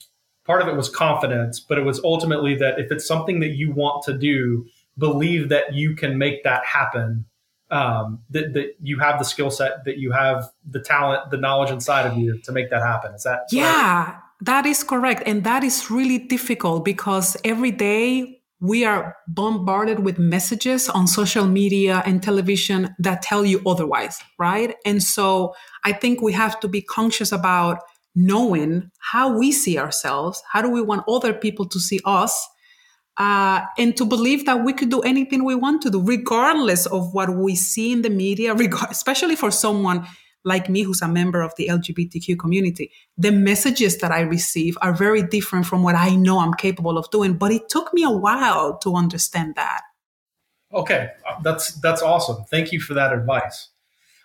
part 0.45 0.61
of 0.61 0.67
it 0.67 0.75
was 0.75 0.89
confidence, 0.89 1.59
but 1.59 1.79
it 1.79 1.81
was 1.81 1.99
ultimately 2.03 2.55
that 2.55 2.79
if 2.79 2.91
it's 2.91 3.07
something 3.07 3.39
that 3.39 3.55
you 3.55 3.71
want 3.71 4.03
to 4.03 4.15
do, 4.15 4.65
believe 4.97 5.49
that 5.49 5.73
you 5.73 5.95
can 5.95 6.17
make 6.17 6.43
that 6.43 6.65
happen. 6.65 7.25
Um, 7.69 8.19
that, 8.31 8.53
that 8.53 8.75
you 8.81 8.99
have 8.99 9.17
the 9.17 9.23
skill 9.23 9.49
set, 9.49 9.85
that 9.85 9.97
you 9.97 10.11
have 10.11 10.49
the 10.69 10.81
talent, 10.81 11.31
the 11.31 11.37
knowledge 11.37 11.71
inside 11.71 12.05
of 12.05 12.17
you 12.17 12.37
to 12.41 12.51
make 12.51 12.69
that 12.69 12.81
happen. 12.81 13.13
Is 13.13 13.23
that 13.23 13.43
yeah? 13.49 14.03
Right? 14.03 14.19
That 14.41 14.65
is 14.65 14.83
correct, 14.83 15.23
and 15.25 15.45
that 15.45 15.63
is 15.63 15.89
really 15.89 16.17
difficult 16.17 16.83
because 16.83 17.37
every 17.45 17.71
day 17.71 18.41
we 18.61 18.85
are 18.85 19.17
bombarded 19.27 19.99
with 19.99 20.19
messages 20.19 20.87
on 20.87 21.07
social 21.07 21.47
media 21.47 22.03
and 22.05 22.21
television 22.21 22.95
that 22.99 23.23
tell 23.23 23.43
you 23.43 23.59
otherwise, 23.65 24.19
right? 24.37 24.75
And 24.85 25.01
so 25.01 25.55
I 25.83 25.93
think 25.93 26.21
we 26.21 26.33
have 26.33 26.59
to 26.59 26.67
be 26.67 26.81
conscious 26.81 27.31
about 27.31 27.79
knowing 28.13 28.91
how 28.99 29.35
we 29.35 29.51
see 29.51 29.79
ourselves. 29.79 30.43
How 30.51 30.61
do 30.61 30.69
we 30.69 30.81
want 30.81 31.05
other 31.07 31.33
people 31.33 31.67
to 31.69 31.79
see 31.79 31.99
us? 32.05 32.47
Uh, 33.17 33.61
and 33.77 33.95
to 33.97 34.05
believe 34.05 34.45
that 34.45 34.63
we 34.63 34.73
could 34.73 34.89
do 34.89 35.01
anything 35.01 35.43
we 35.43 35.55
want 35.55 35.81
to 35.83 35.89
do, 35.89 36.01
regardless 36.01 36.85
of 36.85 37.13
what 37.13 37.35
we 37.35 37.55
see 37.55 37.91
in 37.91 38.01
the 38.01 38.09
media, 38.09 38.55
especially 38.89 39.35
for 39.35 39.51
someone 39.51 40.07
like 40.43 40.69
me 40.69 40.81
who's 40.81 41.01
a 41.01 41.07
member 41.07 41.41
of 41.41 41.53
the 41.55 41.67
LGBTQ 41.67 42.39
community. 42.39 42.91
The 43.17 43.31
messages 43.31 43.97
that 43.99 44.11
I 44.11 44.21
receive 44.21 44.77
are 44.81 44.93
very 44.93 45.21
different 45.21 45.65
from 45.65 45.83
what 45.83 45.95
I 45.95 46.15
know 46.15 46.39
I'm 46.39 46.53
capable 46.53 46.97
of 46.97 47.09
doing, 47.11 47.33
but 47.37 47.51
it 47.51 47.69
took 47.69 47.93
me 47.93 48.03
a 48.03 48.09
while 48.09 48.77
to 48.79 48.95
understand 48.95 49.55
that. 49.55 49.81
Okay, 50.73 51.09
that's 51.43 51.73
that's 51.81 52.01
awesome. 52.01 52.45
Thank 52.49 52.71
you 52.71 52.79
for 52.79 52.93
that 52.93 53.11
advice. 53.11 53.69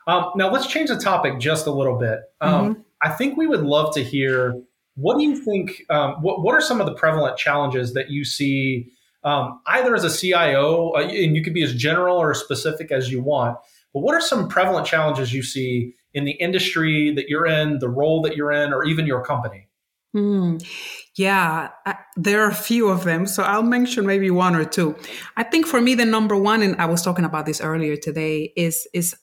Um, 0.07 0.31
now 0.37 0.51
let's 0.51 0.69
change 0.69 0.89
the 0.89 0.97
topic 0.97 1.41
just 1.41 1.67
a 1.67 1.73
little 1.73 1.99
bit. 1.99 2.21
Um, 2.41 2.75
mm-hmm. 2.75 2.81
I 3.03 3.11
think 3.11 3.37
we 3.37 3.47
would 3.47 3.63
love 3.63 3.93
to 3.95 4.05
hear 4.05 4.55
what 4.97 5.19
do 5.19 5.25
you 5.25 5.37
think? 5.37 5.85
Um, 5.91 6.23
what 6.23 6.43
What 6.43 6.55
are 6.55 6.61
some 6.61 6.81
of 6.81 6.87
the 6.87 6.95
prevalent 6.95 7.37
challenges 7.37 7.95
that 7.95 8.11
you 8.11 8.25
see, 8.25 8.93
um, 9.25 9.61
either 9.67 9.95
as 9.95 10.05
a 10.05 10.11
CIO, 10.11 10.93
uh, 10.97 11.01
and 11.01 11.37
you 11.37 11.43
could 11.43 11.55
be 11.55 11.63
as 11.63 11.75
general 11.75 12.17
or 12.17 12.35
specific 12.35 12.91
as 12.91 13.11
you 13.11 13.23
want. 13.23 13.59
But 13.93 14.01
what 14.01 14.15
are 14.15 14.21
some 14.21 14.49
prevalent 14.49 14.87
challenges 14.87 15.33
you 15.33 15.43
see 15.43 15.95
in 16.15 16.25
the 16.25 16.33
industry 16.33 17.15
that 17.15 17.29
you're 17.29 17.47
in, 17.47 17.79
the 17.79 17.89
role 17.89 18.23
that 18.23 18.37
you're 18.37 18.53
in, 18.53 18.73
or 18.73 18.85
even 18.85 19.07
your 19.07 19.23
company? 19.23 19.69
Mm, 20.17 20.67
yeah, 21.15 21.71
I, 21.85 21.97
there 22.17 22.43
are 22.43 22.49
a 22.51 22.55
few 22.55 22.89
of 22.89 23.05
them. 23.05 23.27
So 23.27 23.43
I'll 23.43 23.63
mention 23.63 24.07
maybe 24.07 24.31
one 24.31 24.57
or 24.57 24.65
two. 24.65 24.97
I 25.37 25.43
think 25.43 25.67
for 25.67 25.81
me, 25.81 25.95
the 25.95 26.07
number 26.07 26.37
one, 26.37 26.63
and 26.63 26.75
I 26.77 26.87
was 26.87 27.03
talking 27.03 27.27
about 27.27 27.45
this 27.45 27.61
earlier 27.61 27.97
today, 27.97 28.53
is 28.57 28.89
is 28.95 29.15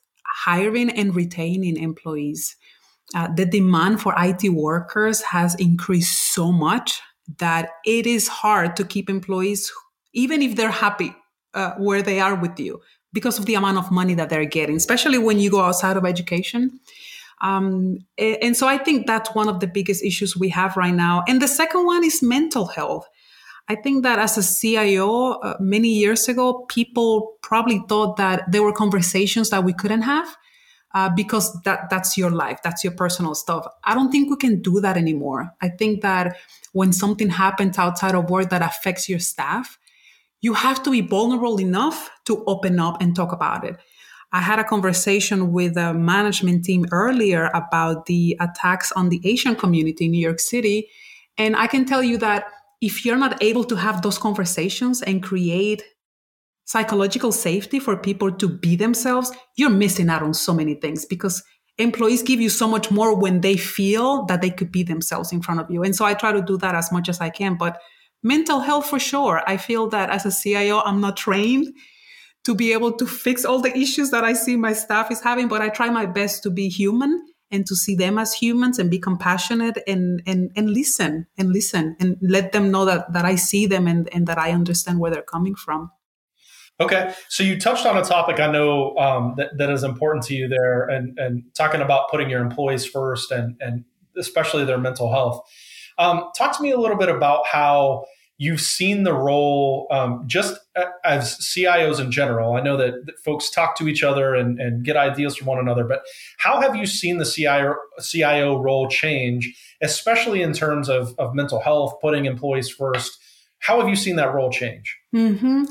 hiring 0.45 0.91
and 0.91 1.15
retaining 1.15 1.77
employees 1.77 2.55
uh, 3.15 3.27
the 3.35 3.45
demand 3.45 4.01
for 4.01 4.13
IT 4.17 4.49
workers 4.49 5.21
has 5.21 5.55
increased 5.55 6.33
so 6.33 6.51
much 6.51 7.01
that 7.39 7.69
it 7.85 8.05
is 8.05 8.27
hard 8.27 8.75
to 8.75 8.83
keep 8.83 9.09
employees, 9.09 9.71
even 10.13 10.41
if 10.41 10.55
they're 10.55 10.71
happy 10.71 11.15
uh, 11.53 11.73
where 11.77 12.01
they 12.01 12.19
are 12.19 12.35
with 12.35 12.59
you, 12.59 12.81
because 13.13 13.39
of 13.39 13.45
the 13.45 13.55
amount 13.55 13.77
of 13.77 13.91
money 13.91 14.13
that 14.15 14.29
they're 14.29 14.45
getting, 14.45 14.75
especially 14.75 15.17
when 15.17 15.39
you 15.39 15.51
go 15.51 15.61
outside 15.61 15.97
of 15.97 16.05
education. 16.05 16.79
Um, 17.41 17.99
and 18.17 18.55
so 18.55 18.67
I 18.67 18.77
think 18.77 19.05
that's 19.05 19.35
one 19.35 19.49
of 19.49 19.59
the 19.59 19.67
biggest 19.67 20.03
issues 20.03 20.35
we 20.35 20.49
have 20.49 20.77
right 20.77 20.93
now. 20.93 21.23
And 21.27 21.41
the 21.41 21.47
second 21.47 21.85
one 21.85 22.03
is 22.03 22.23
mental 22.23 22.67
health. 22.67 23.07
I 23.67 23.75
think 23.75 24.03
that 24.03 24.19
as 24.19 24.37
a 24.37 24.43
CIO, 24.43 25.33
uh, 25.33 25.57
many 25.59 25.89
years 25.89 26.27
ago, 26.27 26.65
people 26.69 27.37
probably 27.41 27.81
thought 27.87 28.17
that 28.17 28.51
there 28.51 28.63
were 28.63 28.73
conversations 28.73 29.49
that 29.51 29.63
we 29.63 29.73
couldn't 29.73 30.01
have 30.01 30.35
uh, 30.93 31.09
because 31.09 31.59
that 31.63 31.89
that's 31.89 32.17
your 32.17 32.29
life, 32.29 32.59
that's 32.63 32.83
your 32.83 32.93
personal 32.93 33.35
stuff. 33.35 33.65
I 33.83 33.95
don't 33.95 34.11
think 34.11 34.29
we 34.29 34.37
can 34.37 34.61
do 34.61 34.79
that 34.81 34.97
anymore. 34.97 35.51
I 35.61 35.69
think 35.69 36.01
that 36.01 36.37
when 36.73 36.93
something 36.93 37.29
happens 37.29 37.77
outside 37.77 38.15
of 38.15 38.29
work 38.29 38.49
that 38.49 38.61
affects 38.61 39.09
your 39.09 39.19
staff, 39.19 39.77
you 40.41 40.53
have 40.53 40.83
to 40.83 40.91
be 40.91 41.01
vulnerable 41.01 41.59
enough 41.59 42.09
to 42.25 42.43
open 42.45 42.79
up 42.79 43.01
and 43.01 43.15
talk 43.15 43.31
about 43.31 43.63
it. 43.63 43.77
I 44.33 44.41
had 44.41 44.57
a 44.59 44.63
conversation 44.63 45.51
with 45.51 45.77
a 45.77 45.93
management 45.93 46.65
team 46.65 46.85
earlier 46.91 47.51
about 47.53 48.07
the 48.07 48.35
attacks 48.39 48.91
on 48.91 49.09
the 49.09 49.21
Asian 49.23 49.55
community 49.55 50.05
in 50.05 50.11
New 50.11 50.19
York 50.19 50.39
City. 50.39 50.89
And 51.37 51.55
I 51.55 51.67
can 51.67 51.85
tell 51.85 52.03
you 52.03 52.17
that 52.17 52.45
if 52.81 53.05
you're 53.05 53.17
not 53.17 53.41
able 53.41 53.63
to 53.65 53.75
have 53.75 54.01
those 54.01 54.17
conversations 54.17 55.01
and 55.03 55.23
create 55.23 55.83
psychological 56.65 57.31
safety 57.31 57.79
for 57.79 57.97
people 57.97 58.31
to 58.31 58.47
be 58.47 58.75
themselves, 58.75 59.31
you're 59.57 59.69
missing 59.69 60.09
out 60.09 60.23
on 60.23 60.33
so 60.33 60.53
many 60.53 60.75
things 60.75 61.05
because 61.05 61.43
employees 61.77 62.23
give 62.23 62.39
you 62.39 62.49
so 62.49 62.67
much 62.67 62.91
more 62.91 63.15
when 63.15 63.41
they 63.41 63.57
feel 63.57 64.25
that 64.25 64.41
they 64.41 64.49
could 64.49 64.71
be 64.71 64.83
themselves 64.83 65.31
in 65.31 65.41
front 65.41 65.59
of 65.59 65.69
you. 65.69 65.83
And 65.83 65.95
so 65.95 66.05
I 66.05 66.13
try 66.13 66.31
to 66.31 66.41
do 66.41 66.57
that 66.57 66.75
as 66.75 66.91
much 66.91 67.09
as 67.09 67.19
I 67.19 67.29
can. 67.29 67.57
But 67.57 67.79
mental 68.23 68.59
health 68.59 68.87
for 68.87 68.99
sure. 68.99 69.41
I 69.45 69.57
feel 69.57 69.89
that 69.89 70.09
as 70.09 70.25
a 70.25 70.31
CIO, 70.31 70.79
I'm 70.79 71.01
not 71.01 71.17
trained 71.17 71.67
to 72.45 72.55
be 72.55 72.73
able 72.73 72.93
to 72.93 73.05
fix 73.05 73.45
all 73.45 73.59
the 73.59 73.75
issues 73.77 74.11
that 74.11 74.23
I 74.23 74.33
see 74.33 74.55
my 74.55 74.73
staff 74.73 75.11
is 75.11 75.21
having, 75.21 75.47
but 75.47 75.61
I 75.61 75.69
try 75.69 75.89
my 75.89 76.05
best 76.05 76.43
to 76.43 76.49
be 76.49 76.69
human 76.69 77.21
and 77.51 77.65
to 77.67 77.75
see 77.75 77.95
them 77.95 78.17
as 78.17 78.33
humans 78.33 78.79
and 78.79 78.89
be 78.89 78.99
compassionate 78.99 79.77
and 79.87 80.23
and 80.25 80.51
and 80.55 80.71
listen 80.71 81.27
and 81.37 81.53
listen 81.53 81.95
and 81.99 82.17
let 82.21 82.51
them 82.51 82.71
know 82.71 82.83
that 82.83 83.13
that 83.13 83.25
I 83.25 83.35
see 83.35 83.67
them 83.67 83.87
and, 83.87 84.09
and 84.13 84.27
that 84.27 84.39
I 84.39 84.51
understand 84.51 84.99
where 84.99 85.11
they're 85.11 85.21
coming 85.21 85.55
from. 85.55 85.91
Okay, 86.79 87.13
so 87.29 87.43
you 87.43 87.59
touched 87.59 87.85
on 87.85 87.97
a 87.97 88.03
topic 88.03 88.39
I 88.39 88.51
know 88.51 88.97
um, 88.97 89.35
that, 89.37 89.57
that 89.57 89.69
is 89.69 89.83
important 89.83 90.25
to 90.25 90.35
you 90.35 90.47
there, 90.47 90.87
and, 90.87 91.17
and 91.19 91.43
talking 91.55 91.81
about 91.81 92.09
putting 92.09 92.29
your 92.29 92.41
employees 92.41 92.85
first, 92.85 93.31
and 93.31 93.55
and 93.59 93.85
especially 94.17 94.65
their 94.65 94.77
mental 94.77 95.11
health. 95.11 95.41
Um, 95.97 96.29
talk 96.35 96.55
to 96.57 96.63
me 96.63 96.71
a 96.71 96.77
little 96.77 96.97
bit 96.97 97.09
about 97.09 97.45
how 97.45 98.05
you've 98.37 98.61
seen 98.61 99.03
the 99.03 99.13
role 99.13 99.87
um, 99.91 100.23
just 100.25 100.59
as 101.05 101.37
CIOs 101.37 101.99
in 101.99 102.11
general. 102.11 102.55
I 102.55 102.61
know 102.61 102.77
that, 102.77 103.05
that, 103.05 103.19
folks 103.19 103.49
talk 103.49 103.77
to 103.77 103.87
each 103.87 104.03
other 104.03 104.33
and, 104.33 104.59
and 104.59 104.83
get 104.83 104.97
ideas 104.97 105.35
from 105.35 105.47
one 105.47 105.59
another, 105.59 105.83
but 105.83 106.03
how 106.39 106.59
have 106.59 106.75
you 106.75 106.85
seen 106.85 107.19
the 107.19 107.25
CIO, 107.25 107.75
CIO 108.01 108.59
role 108.59 108.87
change, 108.87 109.55
especially 109.81 110.41
in 110.41 110.51
terms 110.51 110.89
of, 110.89 111.13
of 111.19 111.35
mental 111.35 111.59
health, 111.59 111.99
putting 112.01 112.25
employees 112.25 112.69
first? 112.69 113.17
How 113.59 113.79
have 113.79 113.87
you 113.87 113.95
seen 113.95 114.15
that 114.15 114.33
role 114.33 114.49
change? 114.49 114.97
Mm-hmm. 115.15 115.65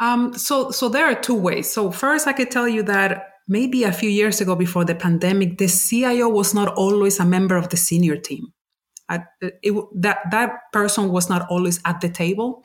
Um, 0.00 0.34
so, 0.34 0.70
so 0.70 0.88
there 0.88 1.06
are 1.06 1.14
two 1.14 1.34
ways. 1.34 1.72
So 1.72 1.90
first, 1.90 2.26
I 2.26 2.32
could 2.32 2.50
tell 2.50 2.68
you 2.68 2.82
that 2.84 3.30
maybe 3.46 3.84
a 3.84 3.92
few 3.92 4.10
years 4.10 4.40
ago 4.40 4.56
before 4.56 4.84
the 4.84 4.94
pandemic, 4.94 5.58
the 5.58 5.68
CIO 5.68 6.28
was 6.28 6.54
not 6.54 6.74
always 6.74 7.20
a 7.20 7.24
member 7.24 7.56
of 7.56 7.68
the 7.68 7.76
senior 7.76 8.16
team. 8.16 8.52
it, 9.40 9.74
that, 9.94 10.18
that 10.30 10.50
person 10.72 11.10
was 11.10 11.28
not 11.28 11.46
always 11.50 11.80
at 11.84 12.00
the 12.00 12.08
table. 12.08 12.64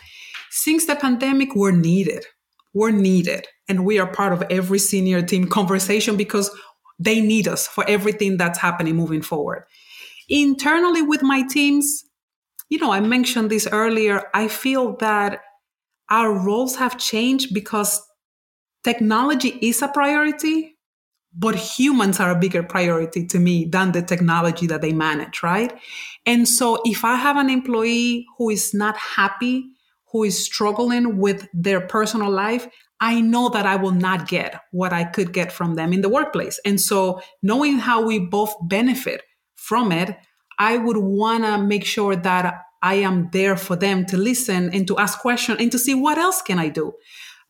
Since 0.50 0.86
the 0.86 0.96
pandemic, 0.96 1.56
we're 1.56 1.72
needed. 1.72 2.26
We're 2.74 2.92
needed. 2.92 3.48
And 3.68 3.86
we 3.86 4.00
are 4.00 4.08
part 4.08 4.34
of 4.34 4.44
every 4.50 4.80
senior 4.80 5.22
team 5.22 5.48
conversation 5.48 6.18
because 6.18 6.50
they 6.98 7.22
need 7.22 7.48
us 7.48 7.68
for 7.68 7.88
everything 7.88 8.38
that's 8.38 8.60
happening 8.60 8.96
moving 8.96 9.22
forward. 9.22 9.66
Internally 10.28 11.02
with 11.02 11.24
my 11.24 11.44
teams, 11.44 12.04
you 12.70 12.78
know, 12.78 12.92
I 12.92 13.00
mentioned 13.00 13.50
this 13.50 13.68
earlier. 13.72 14.24
I 14.34 14.48
feel 14.48 14.96
that 14.98 15.42
our 16.10 16.32
roles 16.32 16.76
have 16.78 16.98
changed 16.98 17.54
because 17.54 18.02
technology 18.84 19.58
is 19.62 19.82
a 19.82 19.88
priority, 19.88 20.76
but 21.34 21.56
humans 21.56 22.20
are 22.20 22.32
a 22.32 22.40
bigger 22.40 22.64
priority 22.64 23.26
to 23.28 23.40
me 23.40 23.66
than 23.66 23.92
the 23.92 24.02
technology 24.02 24.68
that 24.68 24.82
they 24.82 24.94
manage, 24.94 25.44
right? 25.44 25.74
And 26.26 26.48
so 26.48 26.82
if 26.86 27.06
I 27.06 27.16
have 27.16 27.38
an 27.38 27.50
employee 27.50 28.26
who 28.38 28.50
is 28.50 28.74
not 28.74 28.98
happy, 28.98 29.66
who 30.12 30.24
is 30.24 30.44
struggling 30.44 31.18
with 31.18 31.48
their 31.54 31.82
personal 31.82 32.32
life, 32.32 32.68
I 33.00 33.22
know 33.22 33.50
that 33.50 33.66
I 33.66 33.76
will 33.76 33.92
not 33.92 34.28
get 34.28 34.60
what 34.72 34.92
I 34.92 35.06
could 35.06 35.32
get 35.32 35.52
from 35.52 35.76
them 35.76 35.94
in 35.94 36.02
the 36.02 36.10
workplace. 36.10 36.60
And 36.66 36.82
so 36.82 37.22
knowing 37.42 37.78
how 37.78 38.06
we 38.06 38.20
both 38.20 38.54
benefit 38.64 39.22
from 39.56 39.92
it, 39.92 40.18
I 40.58 40.78
would 40.78 40.98
want 40.98 41.46
to 41.46 41.58
make 41.60 41.86
sure 41.86 42.16
that 42.16 42.64
I 42.82 42.96
am 42.96 43.30
there 43.32 43.58
for 43.58 43.76
them 43.76 44.06
to 44.08 44.18
listen 44.18 44.70
and 44.74 44.88
to 44.88 44.98
ask 44.98 45.20
questions 45.20 45.60
and 45.60 45.72
to 45.72 45.80
see 45.80 45.94
what 45.94 46.18
else 46.18 46.42
can 46.42 46.60
I 46.60 46.70
do. 46.70 46.94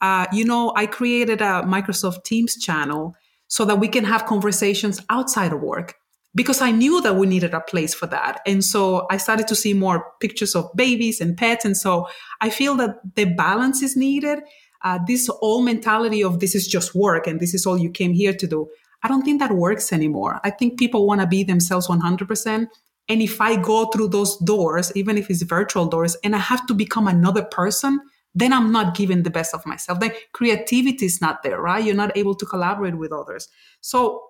Uh, 0.02 0.26
you 0.32 0.46
know, 0.46 0.74
I 0.76 0.86
created 0.86 1.42
a 1.42 1.64
Microsoft 1.66 2.24
Teams 2.24 2.58
channel 2.58 3.16
so 3.48 3.66
that 3.66 3.80
we 3.80 3.88
can 3.88 4.06
have 4.06 4.26
conversations 4.26 5.02
outside 5.10 5.52
of 5.52 5.62
work 5.62 5.96
because 6.36 6.62
I 6.62 6.72
knew 6.72 7.02
that 7.02 7.16
we 7.16 7.28
needed 7.28 7.54
a 7.54 7.62
place 7.62 7.94
for 7.94 8.08
that. 8.08 8.42
And 8.46 8.64
so 8.64 9.08
I 9.10 9.18
started 9.18 9.48
to 9.48 9.56
see 9.56 9.74
more 9.74 10.06
pictures 10.20 10.56
of 10.56 10.70
babies 10.76 11.20
and 11.20 11.36
pets. 11.36 11.66
And 11.66 11.76
so 11.76 12.08
I 12.42 12.50
feel 12.50 12.76
that 12.76 12.98
the 13.16 13.26
balance 13.26 13.82
is 13.82 13.98
needed. 13.98 14.40
Uh, 14.84 15.00
this 15.06 15.30
old 15.42 15.66
mentality 15.66 16.24
of 16.24 16.40
this 16.40 16.56
is 16.56 16.68
just 16.68 16.96
work 16.96 17.28
and 17.28 17.40
this 17.40 17.54
is 17.54 17.66
all 17.66 17.78
you 17.78 17.90
came 17.90 18.14
here 18.14 18.34
to 18.34 18.48
do. 18.48 18.70
I 19.04 19.08
don't 19.08 19.24
think 19.24 19.40
that 19.40 19.52
works 19.52 19.92
anymore. 19.92 20.40
I 20.44 20.52
think 20.52 20.78
people 20.78 21.08
want 21.08 21.22
to 21.22 21.28
be 21.28 21.44
themselves 21.44 21.88
100%. 21.88 22.68
And 23.10 23.22
if 23.22 23.42
I 23.42 23.56
go 23.56 23.88
through 23.88 24.10
those 24.10 24.38
doors, 24.38 24.92
even 24.96 25.18
if 25.18 25.30
it's 25.30 25.42
virtual 25.42 25.88
doors, 25.88 26.16
and 26.24 26.36
I 26.36 26.40
have 26.40 26.66
to 26.68 26.74
become 26.74 27.08
another 27.08 27.44
person, 27.44 28.00
then 28.36 28.54
I'm 28.54 28.72
not 28.72 28.96
giving 28.96 29.24
the 29.24 29.32
best 29.32 29.54
of 29.56 29.66
myself. 29.66 30.00
Then 30.00 30.12
creativity 30.32 31.08
is 31.08 31.20
not 31.20 31.42
there, 31.42 31.60
right? 31.60 31.84
You're 31.84 31.96
not 31.96 32.16
able 32.16 32.36
to 32.36 32.46
collaborate 32.46 32.98
with 32.98 33.12
others. 33.12 33.48
So 33.82 34.24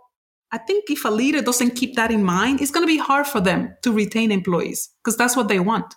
I 0.51 0.57
think 0.57 0.89
if 0.89 1.05
a 1.05 1.09
leader 1.09 1.41
doesn't 1.41 1.71
keep 1.71 1.95
that 1.95 2.09
in 2.09 2.23
mind, 2.23 2.61
it's 2.61 2.71
going 2.71 2.83
to 2.83 2.91
be 2.91 2.97
hard 2.97 3.27
for 3.27 3.41
them 3.41 3.75
to 3.83 3.91
retain 3.91 4.31
employees 4.31 4.89
because 5.03 5.17
that's 5.17 5.35
what 5.35 5.47
they 5.49 5.59
want. 5.59 5.93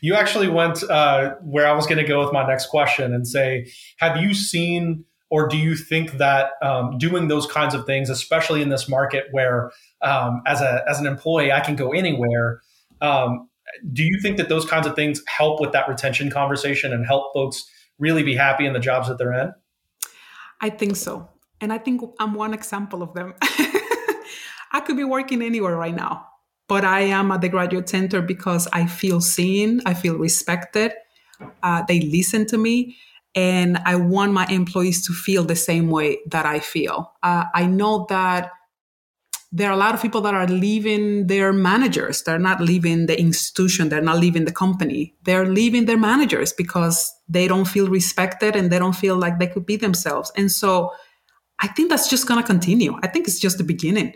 You 0.00 0.14
actually 0.14 0.48
went 0.48 0.82
uh, 0.84 1.34
where 1.42 1.66
I 1.66 1.72
was 1.74 1.86
going 1.86 1.98
to 1.98 2.08
go 2.08 2.24
with 2.24 2.32
my 2.32 2.46
next 2.46 2.66
question 2.66 3.12
and 3.12 3.28
say, 3.28 3.70
have 3.98 4.16
you 4.16 4.32
seen 4.32 5.04
or 5.30 5.46
do 5.48 5.56
you 5.56 5.76
think 5.76 6.12
that 6.12 6.52
um, 6.62 6.96
doing 6.98 7.28
those 7.28 7.46
kinds 7.46 7.74
of 7.74 7.84
things, 7.86 8.08
especially 8.08 8.62
in 8.62 8.68
this 8.68 8.88
market 8.88 9.26
where 9.30 9.70
um, 10.02 10.42
as 10.46 10.60
a 10.60 10.82
as 10.88 10.98
an 10.98 11.06
employee 11.06 11.52
I 11.52 11.60
can 11.60 11.76
go 11.76 11.92
anywhere, 11.92 12.62
um, 13.00 13.48
do 13.92 14.02
you 14.02 14.18
think 14.20 14.36
that 14.38 14.48
those 14.48 14.64
kinds 14.64 14.86
of 14.86 14.94
things 14.94 15.22
help 15.26 15.60
with 15.60 15.72
that 15.72 15.88
retention 15.88 16.30
conversation 16.30 16.92
and 16.92 17.06
help 17.06 17.32
folks 17.34 17.64
really 17.98 18.22
be 18.22 18.34
happy 18.34 18.64
in 18.64 18.72
the 18.72 18.80
jobs 18.80 19.08
that 19.08 19.18
they're 19.18 19.32
in? 19.32 19.52
I 20.60 20.70
think 20.70 20.96
so. 20.96 21.28
And 21.60 21.72
I 21.72 21.78
think 21.78 22.02
I'm 22.18 22.34
one 22.34 22.54
example 22.54 23.02
of 23.02 23.14
them. 23.14 23.34
I 24.72 24.80
could 24.84 24.96
be 24.96 25.04
working 25.04 25.42
anywhere 25.42 25.76
right 25.76 25.94
now, 25.94 26.26
but 26.68 26.84
I 26.84 27.00
am 27.00 27.32
at 27.32 27.40
the 27.40 27.48
graduate 27.48 27.88
center 27.88 28.22
because 28.22 28.68
I 28.72 28.86
feel 28.86 29.20
seen, 29.20 29.80
I 29.86 29.94
feel 29.94 30.16
respected, 30.16 30.92
uh, 31.62 31.82
they 31.88 32.00
listen 32.00 32.46
to 32.46 32.58
me, 32.58 32.96
and 33.38 33.78
I 33.84 33.94
want 33.94 34.32
my 34.32 34.46
employees 34.46 35.06
to 35.06 35.12
feel 35.12 35.44
the 35.44 35.54
same 35.54 35.90
way 35.90 36.18
that 36.26 36.44
I 36.44 36.58
feel. 36.58 37.12
Uh, 37.22 37.44
I 37.54 37.66
know 37.66 38.04
that 38.08 38.50
there 39.52 39.70
are 39.70 39.74
a 39.74 39.76
lot 39.76 39.94
of 39.94 40.02
people 40.02 40.20
that 40.22 40.34
are 40.34 40.48
leaving 40.48 41.28
their 41.28 41.52
managers. 41.52 42.24
They're 42.24 42.40
not 42.40 42.60
leaving 42.60 43.06
the 43.06 43.18
institution. 43.18 43.90
They're 43.90 44.02
not 44.02 44.18
leaving 44.18 44.44
the 44.44 44.50
company. 44.52 45.14
They're 45.22 45.46
leaving 45.46 45.84
their 45.84 45.96
managers 45.96 46.52
because 46.52 47.14
they 47.28 47.46
don't 47.46 47.66
feel 47.66 47.88
respected 47.88 48.56
and 48.56 48.72
they 48.72 48.78
don't 48.80 48.96
feel 48.96 49.16
like 49.16 49.38
they 49.38 49.46
could 49.46 49.66
be 49.66 49.76
themselves. 49.76 50.32
And 50.34 50.50
so 50.50 50.90
I 51.60 51.68
think 51.68 51.90
that's 51.90 52.10
just 52.10 52.26
going 52.26 52.40
to 52.40 52.46
continue. 52.46 52.98
I 53.04 53.06
think 53.06 53.28
it's 53.28 53.38
just 53.38 53.56
the 53.56 53.64
beginning. 53.64 54.14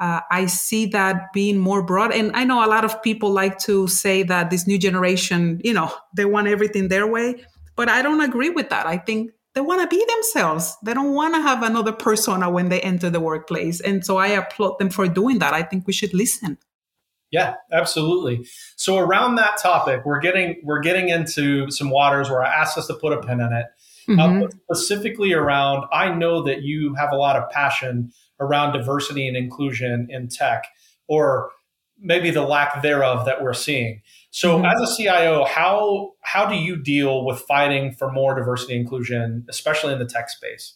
Uh, 0.00 0.20
I 0.32 0.46
see 0.46 0.86
that 0.86 1.32
being 1.32 1.58
more 1.58 1.80
broad. 1.80 2.12
And 2.12 2.34
I 2.34 2.42
know 2.42 2.64
a 2.64 2.66
lot 2.66 2.84
of 2.84 3.00
people 3.04 3.30
like 3.30 3.58
to 3.60 3.86
say 3.86 4.24
that 4.24 4.50
this 4.50 4.66
new 4.66 4.78
generation, 4.78 5.60
you 5.62 5.72
know, 5.72 5.94
they 6.16 6.24
want 6.24 6.48
everything 6.48 6.88
their 6.88 7.06
way. 7.06 7.36
But 7.76 7.88
I 7.88 8.02
don't 8.02 8.20
agree 8.20 8.50
with 8.50 8.70
that. 8.70 8.86
I 8.86 8.98
think 8.98 9.32
they 9.54 9.60
want 9.60 9.82
to 9.82 9.96
be 9.96 10.04
themselves. 10.04 10.76
They 10.82 10.94
don't 10.94 11.14
want 11.14 11.34
to 11.34 11.40
have 11.40 11.62
another 11.62 11.92
persona 11.92 12.50
when 12.50 12.68
they 12.68 12.80
enter 12.80 13.10
the 13.10 13.20
workplace. 13.20 13.80
And 13.80 14.04
so 14.04 14.16
I 14.16 14.28
applaud 14.28 14.78
them 14.78 14.90
for 14.90 15.06
doing 15.06 15.38
that. 15.38 15.54
I 15.54 15.62
think 15.62 15.86
we 15.86 15.92
should 15.92 16.12
listen. 16.12 16.58
Yeah, 17.30 17.54
absolutely. 17.72 18.46
So 18.76 18.98
around 18.98 19.36
that 19.36 19.58
topic, 19.58 20.04
we're 20.04 20.20
getting 20.20 20.60
we're 20.62 20.80
getting 20.80 21.08
into 21.08 21.68
some 21.70 21.90
waters 21.90 22.30
where 22.30 22.44
I 22.44 22.48
asked 22.48 22.78
us 22.78 22.86
to 22.86 22.94
put 22.94 23.12
a 23.12 23.20
pin 23.20 23.40
in 23.40 23.52
it. 23.52 23.66
Mm-hmm. 24.08 24.44
Uh, 24.44 24.48
specifically 24.72 25.32
around, 25.32 25.86
I 25.92 26.14
know 26.14 26.42
that 26.42 26.62
you 26.62 26.94
have 26.94 27.10
a 27.10 27.16
lot 27.16 27.36
of 27.36 27.50
passion 27.50 28.12
around 28.38 28.72
diversity 28.72 29.26
and 29.26 29.36
inclusion 29.36 30.08
in 30.10 30.28
tech, 30.28 30.66
or 31.08 31.50
maybe 31.98 32.30
the 32.30 32.42
lack 32.42 32.82
thereof 32.82 33.24
that 33.26 33.42
we're 33.42 33.54
seeing. 33.54 34.02
So, 34.34 34.56
mm-hmm. 34.56 34.64
as 34.64 34.90
a 34.90 34.96
CIO, 34.96 35.44
how 35.44 36.14
how 36.22 36.44
do 36.44 36.56
you 36.56 36.74
deal 36.76 37.24
with 37.24 37.38
fighting 37.42 37.92
for 37.92 38.10
more 38.10 38.34
diversity 38.34 38.74
inclusion, 38.74 39.46
especially 39.48 39.92
in 39.92 40.00
the 40.00 40.06
tech 40.06 40.28
space? 40.28 40.74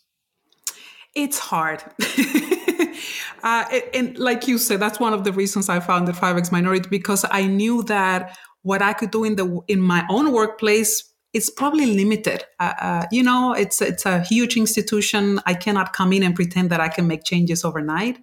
It's 1.16 1.40
hard. 1.40 1.82
uh, 3.42 3.80
and 3.92 4.16
like 4.16 4.46
you 4.46 4.58
said, 4.58 4.78
that's 4.78 5.00
one 5.00 5.12
of 5.12 5.24
the 5.24 5.32
reasons 5.32 5.68
I 5.68 5.80
founded 5.80 6.14
5X 6.14 6.52
Minority 6.52 6.88
because 6.88 7.24
I 7.32 7.48
knew 7.48 7.82
that 7.84 8.38
what 8.62 8.80
I 8.80 8.92
could 8.92 9.10
do 9.10 9.24
in 9.24 9.34
the 9.34 9.60
in 9.66 9.80
my 9.80 10.06
own 10.08 10.30
workplace 10.30 11.12
is 11.32 11.50
probably 11.50 11.86
limited. 11.96 12.44
Uh, 12.60 12.74
uh, 12.80 13.06
you 13.10 13.24
know, 13.24 13.54
it's 13.54 13.82
it's 13.82 14.06
a 14.06 14.20
huge 14.20 14.56
institution. 14.56 15.40
I 15.46 15.54
cannot 15.54 15.92
come 15.92 16.12
in 16.12 16.22
and 16.22 16.36
pretend 16.36 16.70
that 16.70 16.78
I 16.78 16.90
can 16.90 17.08
make 17.08 17.24
changes 17.24 17.64
overnight. 17.64 18.20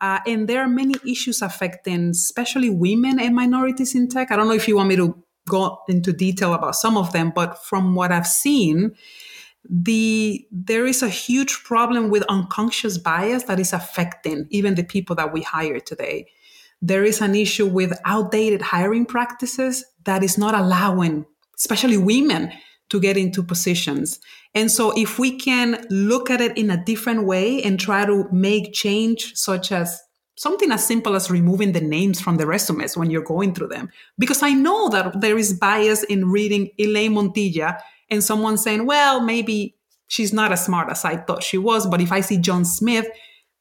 Uh, 0.00 0.20
and 0.26 0.48
there 0.48 0.62
are 0.62 0.68
many 0.68 0.94
issues 1.06 1.42
affecting, 1.42 2.10
especially 2.10 2.70
women 2.70 3.18
and 3.18 3.34
minorities 3.34 3.94
in 3.94 4.08
tech. 4.08 4.30
I 4.30 4.36
don't 4.36 4.46
know 4.46 4.54
if 4.54 4.68
you 4.68 4.76
want 4.76 4.88
me 4.88 4.96
to 4.96 5.22
go 5.48 5.78
into 5.88 6.12
detail 6.12 6.54
about 6.54 6.76
some 6.76 6.96
of 6.96 7.12
them, 7.12 7.32
but 7.34 7.64
from 7.64 7.94
what 7.94 8.12
I've 8.12 8.26
seen, 8.26 8.94
the 9.68 10.46
there 10.50 10.86
is 10.86 11.02
a 11.02 11.08
huge 11.08 11.62
problem 11.64 12.10
with 12.10 12.22
unconscious 12.28 12.96
bias 12.96 13.44
that 13.44 13.58
is 13.58 13.72
affecting 13.72 14.46
even 14.50 14.76
the 14.76 14.84
people 14.84 15.16
that 15.16 15.32
we 15.32 15.42
hire 15.42 15.80
today. 15.80 16.28
There 16.80 17.04
is 17.04 17.20
an 17.20 17.34
issue 17.34 17.66
with 17.66 17.98
outdated 18.04 18.62
hiring 18.62 19.04
practices 19.04 19.84
that 20.04 20.22
is 20.22 20.38
not 20.38 20.54
allowing, 20.54 21.26
especially 21.56 21.96
women, 21.96 22.52
to 22.90 23.00
get 23.00 23.16
into 23.16 23.42
positions. 23.42 24.20
And 24.54 24.70
so 24.70 24.92
if 24.96 25.18
we 25.18 25.38
can 25.38 25.86
look 25.90 26.30
at 26.30 26.40
it 26.40 26.56
in 26.56 26.70
a 26.70 26.82
different 26.82 27.26
way 27.26 27.62
and 27.62 27.78
try 27.78 28.06
to 28.06 28.26
make 28.32 28.72
change, 28.72 29.34
such 29.34 29.72
as 29.72 30.00
something 30.36 30.70
as 30.70 30.86
simple 30.86 31.16
as 31.16 31.30
removing 31.30 31.72
the 31.72 31.80
names 31.80 32.20
from 32.20 32.36
the 32.36 32.46
resumes 32.46 32.96
when 32.96 33.10
you're 33.10 33.22
going 33.22 33.52
through 33.54 33.68
them. 33.68 33.90
Because 34.18 34.42
I 34.42 34.52
know 34.52 34.88
that 34.90 35.20
there 35.20 35.36
is 35.36 35.52
bias 35.52 36.04
in 36.04 36.30
reading 36.30 36.70
Elaine 36.78 37.14
Montilla 37.14 37.78
and 38.08 38.22
someone 38.22 38.56
saying, 38.56 38.86
well, 38.86 39.20
maybe 39.20 39.76
she's 40.06 40.32
not 40.32 40.52
as 40.52 40.64
smart 40.64 40.90
as 40.90 41.04
I 41.04 41.16
thought 41.16 41.42
she 41.42 41.58
was. 41.58 41.86
But 41.86 42.00
if 42.00 42.12
I 42.12 42.20
see 42.20 42.38
John 42.38 42.64
Smith, 42.64 43.08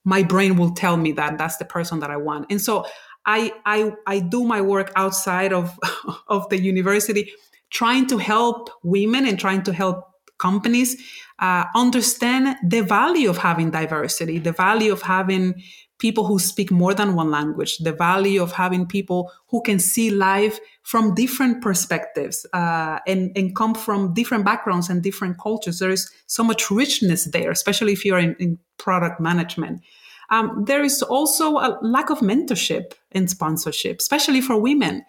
my 0.06 0.24
brain 0.24 0.56
will 0.56 0.72
tell 0.72 0.98
me 0.98 1.12
that 1.14 1.38
that's 1.38 1.58
the 1.58 1.66
person 1.66 2.00
that 2.00 2.12
I 2.12 2.18
want. 2.18 2.46
And 2.50 2.62
so 2.62 2.86
I, 3.26 3.52
I, 3.66 3.92
I 4.06 4.20
do 4.20 4.46
my 4.46 4.62
work 4.62 4.92
outside 4.96 5.52
of, 5.52 5.78
of 6.28 6.48
the 6.50 6.62
university 6.62 7.32
trying 7.70 8.08
to 8.08 8.18
help 8.18 8.70
women 8.84 9.26
and 9.26 9.40
trying 9.40 9.64
to 9.64 9.74
help 9.74 10.04
companies 10.38 10.96
uh, 11.40 11.66
understand 11.76 12.56
the 12.64 12.82
value 12.82 13.30
of 13.30 13.38
having 13.38 13.72
diversity, 13.72 14.38
the 14.40 14.52
value 14.52 14.92
of 14.92 15.02
having 15.02 15.62
people 16.00 16.26
who 16.26 16.38
speak 16.38 16.70
more 16.70 16.94
than 16.94 17.16
one 17.16 17.32
language, 17.32 17.78
the 17.80 17.92
value 17.92 18.42
of 18.42 18.52
having 18.52 18.86
people 18.86 19.32
who 19.48 19.62
can 19.62 19.80
see 19.80 20.12
life 20.12 20.60
from 20.84 21.16
different 21.16 21.62
perspectives 21.62 22.46
uh, 22.54 23.00
and, 23.08 23.32
and 23.36 23.56
come 23.56 23.74
from 23.74 24.14
different 24.14 24.46
backgrounds 24.46 24.90
and 24.90 25.02
different 25.02 25.40
cultures. 25.40 25.80
There 25.80 25.90
is 25.90 26.12
so 26.28 26.44
much 26.44 26.70
richness 26.70 27.26
there, 27.26 27.50
especially 27.50 27.94
if 27.94 28.06
you're 28.06 28.20
in, 28.20 28.36
in 28.40 28.60
product 28.78 29.20
management. 29.20 29.82
Um, 30.30 30.66
there 30.68 30.84
is 30.84 31.02
also 31.02 31.58
a 31.58 31.80
lack 31.82 32.10
of 32.10 32.20
mentorship 32.20 32.94
and 33.12 33.30
sponsorship, 33.30 34.00
especially 34.00 34.42
for 34.42 34.60
women. 34.60 35.04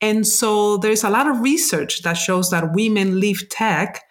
And 0.00 0.26
so 0.26 0.78
there's 0.78 1.04
a 1.04 1.10
lot 1.10 1.28
of 1.28 1.40
research 1.40 2.02
that 2.02 2.14
shows 2.14 2.50
that 2.50 2.72
women 2.72 3.20
leave 3.20 3.48
tech. 3.50 4.02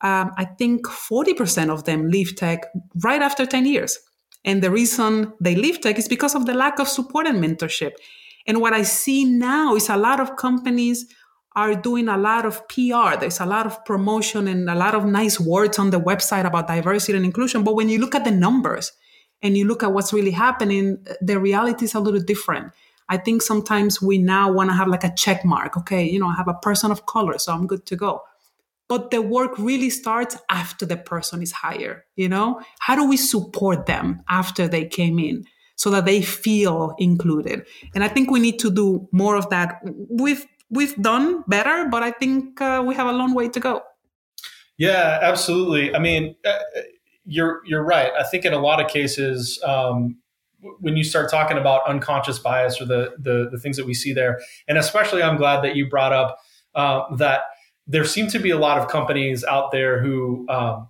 Um, 0.00 0.32
I 0.36 0.44
think 0.44 0.86
40% 0.86 1.70
of 1.70 1.84
them 1.84 2.08
leave 2.08 2.36
tech 2.36 2.66
right 3.02 3.22
after 3.22 3.46
10 3.46 3.66
years. 3.66 3.98
And 4.44 4.62
the 4.62 4.70
reason 4.70 5.32
they 5.40 5.54
leave 5.54 5.80
tech 5.80 5.98
is 5.98 6.08
because 6.08 6.34
of 6.34 6.46
the 6.46 6.54
lack 6.54 6.78
of 6.78 6.88
support 6.88 7.26
and 7.26 7.42
mentorship. 7.42 7.92
And 8.46 8.60
what 8.60 8.72
I 8.72 8.82
see 8.82 9.24
now 9.24 9.76
is 9.76 9.88
a 9.88 9.96
lot 9.96 10.18
of 10.18 10.36
companies 10.36 11.06
are 11.56 11.74
doing 11.74 12.08
a 12.08 12.16
lot 12.16 12.46
of 12.46 12.66
PR. 12.68 13.18
There's 13.18 13.40
a 13.40 13.46
lot 13.46 13.66
of 13.66 13.84
promotion 13.84 14.48
and 14.48 14.70
a 14.70 14.74
lot 14.74 14.94
of 14.94 15.04
nice 15.04 15.38
words 15.38 15.78
on 15.78 15.90
the 15.90 16.00
website 16.00 16.46
about 16.46 16.68
diversity 16.68 17.16
and 17.16 17.24
inclusion. 17.24 17.64
But 17.64 17.74
when 17.74 17.88
you 17.88 17.98
look 17.98 18.14
at 18.14 18.24
the 18.24 18.30
numbers 18.30 18.92
and 19.42 19.56
you 19.56 19.66
look 19.66 19.82
at 19.82 19.92
what's 19.92 20.12
really 20.12 20.30
happening, 20.30 21.04
the 21.20 21.38
reality 21.38 21.84
is 21.84 21.94
a 21.94 22.00
little 22.00 22.20
different. 22.20 22.72
I 23.10 23.18
think 23.18 23.42
sometimes 23.42 24.00
we 24.00 24.16
now 24.18 24.50
want 24.50 24.70
to 24.70 24.74
have 24.74 24.88
like 24.88 25.04
a 25.04 25.12
check 25.14 25.44
mark. 25.44 25.76
Okay, 25.76 26.08
you 26.08 26.18
know, 26.18 26.28
I 26.28 26.36
have 26.36 26.48
a 26.48 26.54
person 26.54 26.90
of 26.90 27.04
color, 27.06 27.38
so 27.38 27.52
I'm 27.52 27.66
good 27.66 27.84
to 27.86 27.96
go. 27.96 28.22
but 28.88 29.10
the 29.12 29.22
work 29.22 29.56
really 29.58 29.90
starts 29.90 30.36
after 30.50 30.84
the 30.86 30.96
person 30.96 31.42
is 31.42 31.52
hired. 31.52 32.02
You 32.16 32.28
know, 32.28 32.60
how 32.80 32.96
do 32.96 33.04
we 33.08 33.16
support 33.16 33.86
them 33.86 34.22
after 34.28 34.68
they 34.68 34.84
came 34.86 35.18
in? 35.18 35.44
so 35.76 35.88
that 35.90 36.04
they 36.04 36.20
feel 36.20 36.94
included. 36.98 37.66
And 37.94 38.04
I 38.04 38.08
think 38.08 38.30
we 38.30 38.38
need 38.38 38.58
to 38.58 38.70
do 38.70 39.08
more 39.12 39.34
of 39.34 39.48
that. 39.48 39.80
We've 40.10 40.44
we've 40.68 40.94
done 41.00 41.42
better, 41.48 41.88
but 41.90 42.02
I 42.02 42.10
think 42.10 42.60
uh, 42.60 42.84
we 42.86 42.94
have 42.94 43.06
a 43.06 43.12
long 43.12 43.32
way 43.32 43.48
to 43.48 43.60
go. 43.60 43.80
Yeah, 44.76 45.18
absolutely. 45.22 45.94
I 45.94 45.98
mean, 45.98 46.36
uh, 46.44 46.58
you're 47.24 47.62
you're 47.64 47.82
right. 47.82 48.12
I 48.18 48.24
think 48.24 48.44
in 48.44 48.52
a 48.52 48.58
lot 48.58 48.78
of 48.84 48.90
cases, 48.90 49.58
um, 49.64 50.18
when 50.80 50.96
you 50.96 51.04
start 51.04 51.30
talking 51.30 51.58
about 51.58 51.86
unconscious 51.88 52.38
bias 52.38 52.80
or 52.80 52.84
the, 52.84 53.14
the, 53.18 53.48
the 53.50 53.58
things 53.58 53.76
that 53.76 53.86
we 53.86 53.94
see 53.94 54.12
there, 54.12 54.40
and 54.68 54.78
especially, 54.78 55.22
I'm 55.22 55.36
glad 55.36 55.62
that 55.62 55.76
you 55.76 55.88
brought 55.88 56.12
up 56.12 56.38
uh, 56.74 57.14
that 57.16 57.42
there 57.86 58.04
seem 58.04 58.28
to 58.28 58.38
be 58.38 58.50
a 58.50 58.58
lot 58.58 58.78
of 58.78 58.88
companies 58.88 59.44
out 59.44 59.72
there 59.72 60.02
who 60.02 60.46
um, 60.48 60.88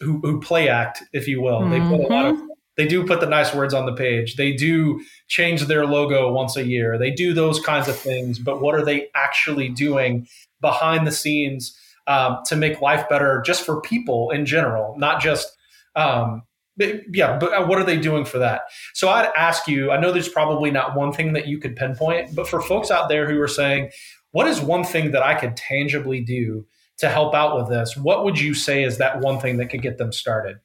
who, 0.00 0.20
who 0.20 0.40
play 0.40 0.68
act, 0.68 1.02
if 1.12 1.28
you 1.28 1.40
will. 1.40 1.60
Mm-hmm. 1.60 1.70
They 1.70 1.96
put 1.96 2.04
a 2.04 2.12
lot 2.12 2.26
of 2.26 2.36
mm-hmm 2.36 2.46
they 2.76 2.86
do 2.86 3.06
put 3.06 3.20
the 3.20 3.26
nice 3.26 3.54
words 3.54 3.72
on 3.72 3.86
the 3.86 3.92
page. 3.92 4.36
They 4.36 4.52
do 4.52 5.00
change 5.28 5.62
their 5.62 5.86
logo 5.86 6.32
once 6.32 6.56
a 6.56 6.66
year. 6.66 6.98
They 6.98 7.10
do 7.10 7.32
those 7.32 7.60
kinds 7.60 7.88
of 7.88 7.96
things. 7.96 8.38
But 8.38 8.60
what 8.60 8.74
are 8.74 8.84
they 8.84 9.08
actually 9.14 9.68
doing 9.68 10.26
behind 10.60 11.06
the 11.06 11.12
scenes 11.12 11.78
um, 12.06 12.38
to 12.46 12.56
make 12.56 12.80
life 12.80 13.08
better 13.08 13.42
just 13.46 13.64
for 13.64 13.80
people 13.80 14.30
in 14.30 14.44
general, 14.44 14.96
not 14.98 15.22
just, 15.22 15.56
um, 15.94 16.42
yeah, 16.76 17.38
but 17.38 17.52
uh, 17.52 17.66
what 17.66 17.78
are 17.78 17.84
they 17.84 17.96
doing 17.96 18.24
for 18.24 18.38
that? 18.38 18.62
So 18.94 19.08
I'd 19.08 19.30
ask 19.36 19.68
you 19.68 19.90
I 19.90 20.00
know 20.00 20.12
there's 20.12 20.28
probably 20.28 20.70
not 20.70 20.96
one 20.96 21.12
thing 21.12 21.32
that 21.34 21.46
you 21.46 21.58
could 21.58 21.76
pinpoint, 21.76 22.34
but 22.34 22.48
for 22.48 22.60
folks 22.60 22.90
out 22.90 23.08
there 23.08 23.30
who 23.30 23.40
are 23.40 23.48
saying, 23.48 23.90
what 24.32 24.46
is 24.48 24.60
one 24.60 24.84
thing 24.84 25.12
that 25.12 25.22
I 25.22 25.34
could 25.34 25.56
tangibly 25.56 26.20
do 26.20 26.66
to 26.98 27.08
help 27.08 27.34
out 27.34 27.56
with 27.56 27.68
this? 27.68 27.96
What 27.96 28.24
would 28.24 28.38
you 28.38 28.54
say 28.54 28.82
is 28.82 28.98
that 28.98 29.20
one 29.20 29.38
thing 29.38 29.58
that 29.58 29.66
could 29.70 29.82
get 29.82 29.98
them 29.98 30.12
started? 30.12 30.56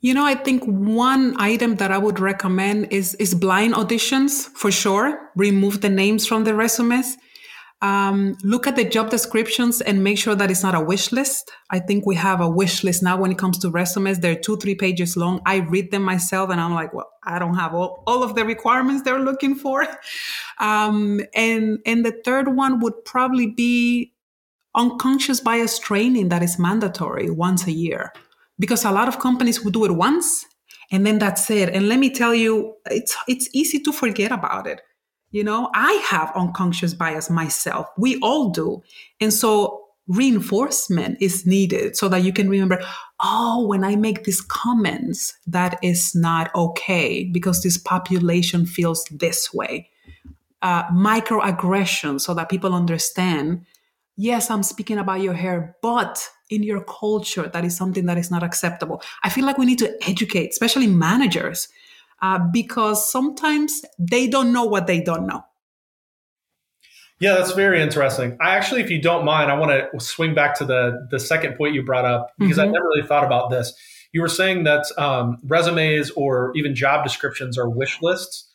You 0.00 0.14
know, 0.14 0.24
I 0.24 0.34
think 0.34 0.64
one 0.64 1.38
item 1.38 1.76
that 1.76 1.92
I 1.92 1.98
would 1.98 2.18
recommend 2.18 2.90
is 2.90 3.14
is 3.16 3.34
blind 3.34 3.74
auditions 3.74 4.48
for 4.54 4.70
sure. 4.70 5.30
Remove 5.36 5.82
the 5.82 5.90
names 5.90 6.26
from 6.26 6.44
the 6.44 6.54
resumes. 6.54 7.16
Um, 7.82 8.36
look 8.44 8.66
at 8.66 8.76
the 8.76 8.84
job 8.84 9.08
descriptions 9.08 9.80
and 9.80 10.04
make 10.04 10.18
sure 10.18 10.34
that 10.34 10.50
it's 10.50 10.62
not 10.62 10.74
a 10.74 10.80
wish 10.80 11.12
list. 11.12 11.50
I 11.70 11.78
think 11.78 12.04
we 12.04 12.14
have 12.16 12.40
a 12.40 12.48
wish 12.48 12.84
list 12.84 13.02
now 13.02 13.16
when 13.16 13.32
it 13.32 13.38
comes 13.38 13.58
to 13.58 13.70
resumes. 13.70 14.18
They're 14.18 14.34
two, 14.38 14.58
three 14.58 14.74
pages 14.74 15.16
long. 15.16 15.40
I 15.46 15.56
read 15.56 15.90
them 15.90 16.02
myself 16.02 16.50
and 16.50 16.60
I'm 16.60 16.74
like, 16.74 16.92
well, 16.92 17.10
I 17.24 17.38
don't 17.38 17.54
have 17.54 17.74
all, 17.74 18.02
all 18.06 18.22
of 18.22 18.34
the 18.34 18.44
requirements 18.44 19.02
they're 19.02 19.20
looking 19.20 19.54
for. 19.54 19.86
Um, 20.58 21.22
and, 21.34 21.78
and 21.86 22.04
the 22.04 22.12
third 22.22 22.54
one 22.54 22.80
would 22.80 23.02
probably 23.06 23.46
be 23.46 24.12
unconscious 24.74 25.40
bias 25.40 25.78
training 25.78 26.28
that 26.28 26.42
is 26.42 26.58
mandatory 26.58 27.30
once 27.30 27.66
a 27.66 27.72
year 27.72 28.12
because 28.58 28.84
a 28.84 28.92
lot 28.92 29.08
of 29.08 29.18
companies 29.18 29.64
would 29.64 29.72
do 29.72 29.86
it 29.86 29.92
once 29.92 30.44
and 30.90 31.06
then 31.06 31.18
that's 31.18 31.50
it. 31.50 31.70
And 31.70 31.88
let 31.88 31.98
me 31.98 32.10
tell 32.10 32.34
you, 32.34 32.74
it's 32.86 33.16
it's 33.28 33.48
easy 33.52 33.80
to 33.80 33.92
forget 33.92 34.32
about 34.32 34.66
it. 34.66 34.80
You 35.30 35.44
know, 35.44 35.70
I 35.74 35.92
have 36.08 36.32
unconscious 36.34 36.92
bias 36.94 37.30
myself. 37.30 37.86
We 37.96 38.18
all 38.20 38.50
do. 38.50 38.82
And 39.20 39.32
so 39.32 39.84
reinforcement 40.08 41.18
is 41.20 41.46
needed 41.46 41.96
so 41.96 42.08
that 42.08 42.24
you 42.24 42.32
can 42.32 42.48
remember, 42.48 42.82
oh, 43.20 43.64
when 43.66 43.84
I 43.84 43.94
make 43.94 44.24
these 44.24 44.40
comments, 44.40 45.34
that 45.46 45.78
is 45.82 46.14
not 46.16 46.52
okay 46.54 47.24
because 47.24 47.62
this 47.62 47.78
population 47.78 48.66
feels 48.66 49.04
this 49.04 49.54
way. 49.54 49.88
Uh, 50.62 50.82
microaggression 50.88 52.20
so 52.20 52.34
that 52.34 52.48
people 52.48 52.74
understand, 52.74 53.64
yes, 54.16 54.50
I'm 54.50 54.64
speaking 54.64 54.98
about 54.98 55.20
your 55.20 55.34
hair, 55.34 55.76
but 55.80 56.28
in 56.50 56.64
your 56.64 56.82
culture 56.82 57.48
that 57.48 57.64
is 57.64 57.76
something 57.76 58.06
that 58.06 58.18
is 58.18 58.30
not 58.30 58.42
acceptable. 58.42 59.00
I 59.22 59.30
feel 59.30 59.46
like 59.46 59.58
we 59.58 59.66
need 59.66 59.78
to 59.78 59.96
educate, 60.08 60.50
especially 60.50 60.88
managers, 60.88 61.68
uh, 62.22 62.38
because 62.52 63.10
sometimes 63.10 63.82
they 63.98 64.28
don't 64.28 64.52
know 64.52 64.64
what 64.64 64.86
they 64.86 65.00
don't 65.00 65.26
know. 65.26 65.44
Yeah, 67.20 67.34
that's 67.34 67.52
very 67.52 67.82
interesting. 67.82 68.38
I 68.40 68.56
actually, 68.56 68.80
if 68.80 68.90
you 68.90 69.00
don't 69.00 69.26
mind, 69.26 69.50
I 69.50 69.58
want 69.58 69.70
to 69.70 70.00
swing 70.00 70.34
back 70.34 70.56
to 70.58 70.64
the 70.64 71.06
the 71.10 71.20
second 71.20 71.56
point 71.56 71.74
you 71.74 71.82
brought 71.82 72.06
up 72.06 72.32
because 72.38 72.56
mm-hmm. 72.56 72.68
I 72.68 72.72
never 72.72 72.84
really 72.86 73.06
thought 73.06 73.24
about 73.24 73.50
this. 73.50 73.74
You 74.12 74.22
were 74.22 74.28
saying 74.28 74.64
that 74.64 74.86
um, 74.98 75.38
resumes 75.44 76.10
or 76.12 76.52
even 76.56 76.74
job 76.74 77.04
descriptions 77.04 77.58
are 77.58 77.68
wish 77.68 78.00
lists. 78.00 78.46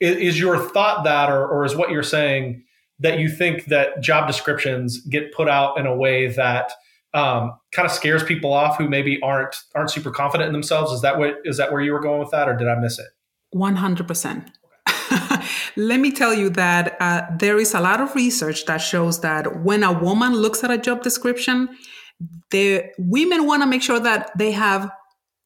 Is, 0.00 0.16
is 0.16 0.40
your 0.40 0.58
thought 0.58 1.04
that, 1.04 1.30
or, 1.30 1.46
or 1.46 1.64
is 1.64 1.76
what 1.76 1.90
you're 1.90 2.02
saying 2.02 2.64
that 3.00 3.18
you 3.18 3.28
think 3.28 3.66
that 3.66 4.00
job 4.00 4.26
descriptions 4.26 5.00
get 5.02 5.32
put 5.34 5.48
out 5.48 5.78
in 5.78 5.86
a 5.86 5.94
way 5.94 6.28
that 6.28 6.72
um, 7.14 7.56
kind 7.72 7.86
of 7.86 7.92
scares 7.92 8.22
people 8.24 8.52
off 8.52 8.76
who 8.76 8.88
maybe 8.88 9.20
aren't 9.22 9.54
aren't 9.74 9.90
super 9.90 10.10
confident 10.10 10.48
in 10.48 10.52
themselves. 10.52 10.92
Is 10.92 11.00
that 11.02 11.18
what 11.18 11.36
is 11.44 11.56
that 11.56 11.72
where 11.72 11.80
you 11.80 11.92
were 11.92 12.00
going 12.00 12.20
with 12.20 12.30
that, 12.30 12.48
or 12.48 12.56
did 12.56 12.68
I 12.68 12.74
miss 12.78 12.98
it? 12.98 13.06
One 13.50 13.76
hundred 13.76 14.08
percent. 14.08 14.50
Let 15.76 16.00
me 16.00 16.10
tell 16.10 16.34
you 16.34 16.50
that 16.50 16.96
uh, 17.00 17.22
there 17.38 17.58
is 17.58 17.72
a 17.74 17.80
lot 17.80 18.00
of 18.00 18.14
research 18.14 18.66
that 18.66 18.78
shows 18.78 19.20
that 19.20 19.62
when 19.62 19.82
a 19.82 19.92
woman 19.92 20.34
looks 20.34 20.62
at 20.64 20.70
a 20.70 20.78
job 20.78 21.02
description, 21.02 21.68
the 22.50 22.84
women 22.98 23.46
want 23.46 23.62
to 23.62 23.66
make 23.66 23.82
sure 23.82 24.00
that 24.00 24.30
they 24.36 24.52
have 24.52 24.90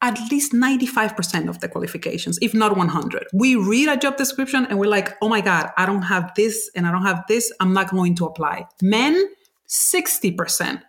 at 0.00 0.16
least 0.30 0.52
95% 0.52 1.48
of 1.48 1.60
the 1.60 1.68
qualifications, 1.68 2.38
if 2.40 2.54
not 2.54 2.76
100. 2.76 3.26
We 3.32 3.56
read 3.56 3.88
a 3.88 3.96
job 3.96 4.16
description 4.16 4.64
and 4.66 4.78
we're 4.78 4.90
like, 4.90 5.16
oh 5.20 5.28
my 5.28 5.40
God, 5.40 5.70
I 5.76 5.86
don't 5.86 6.02
have 6.02 6.32
this 6.36 6.70
and 6.76 6.86
I 6.86 6.92
don't 6.92 7.02
have 7.02 7.24
this. 7.26 7.52
I'm 7.58 7.72
not 7.72 7.90
going 7.90 8.14
to 8.16 8.26
apply. 8.26 8.66
Men, 8.80 9.20
60%. 9.68 10.82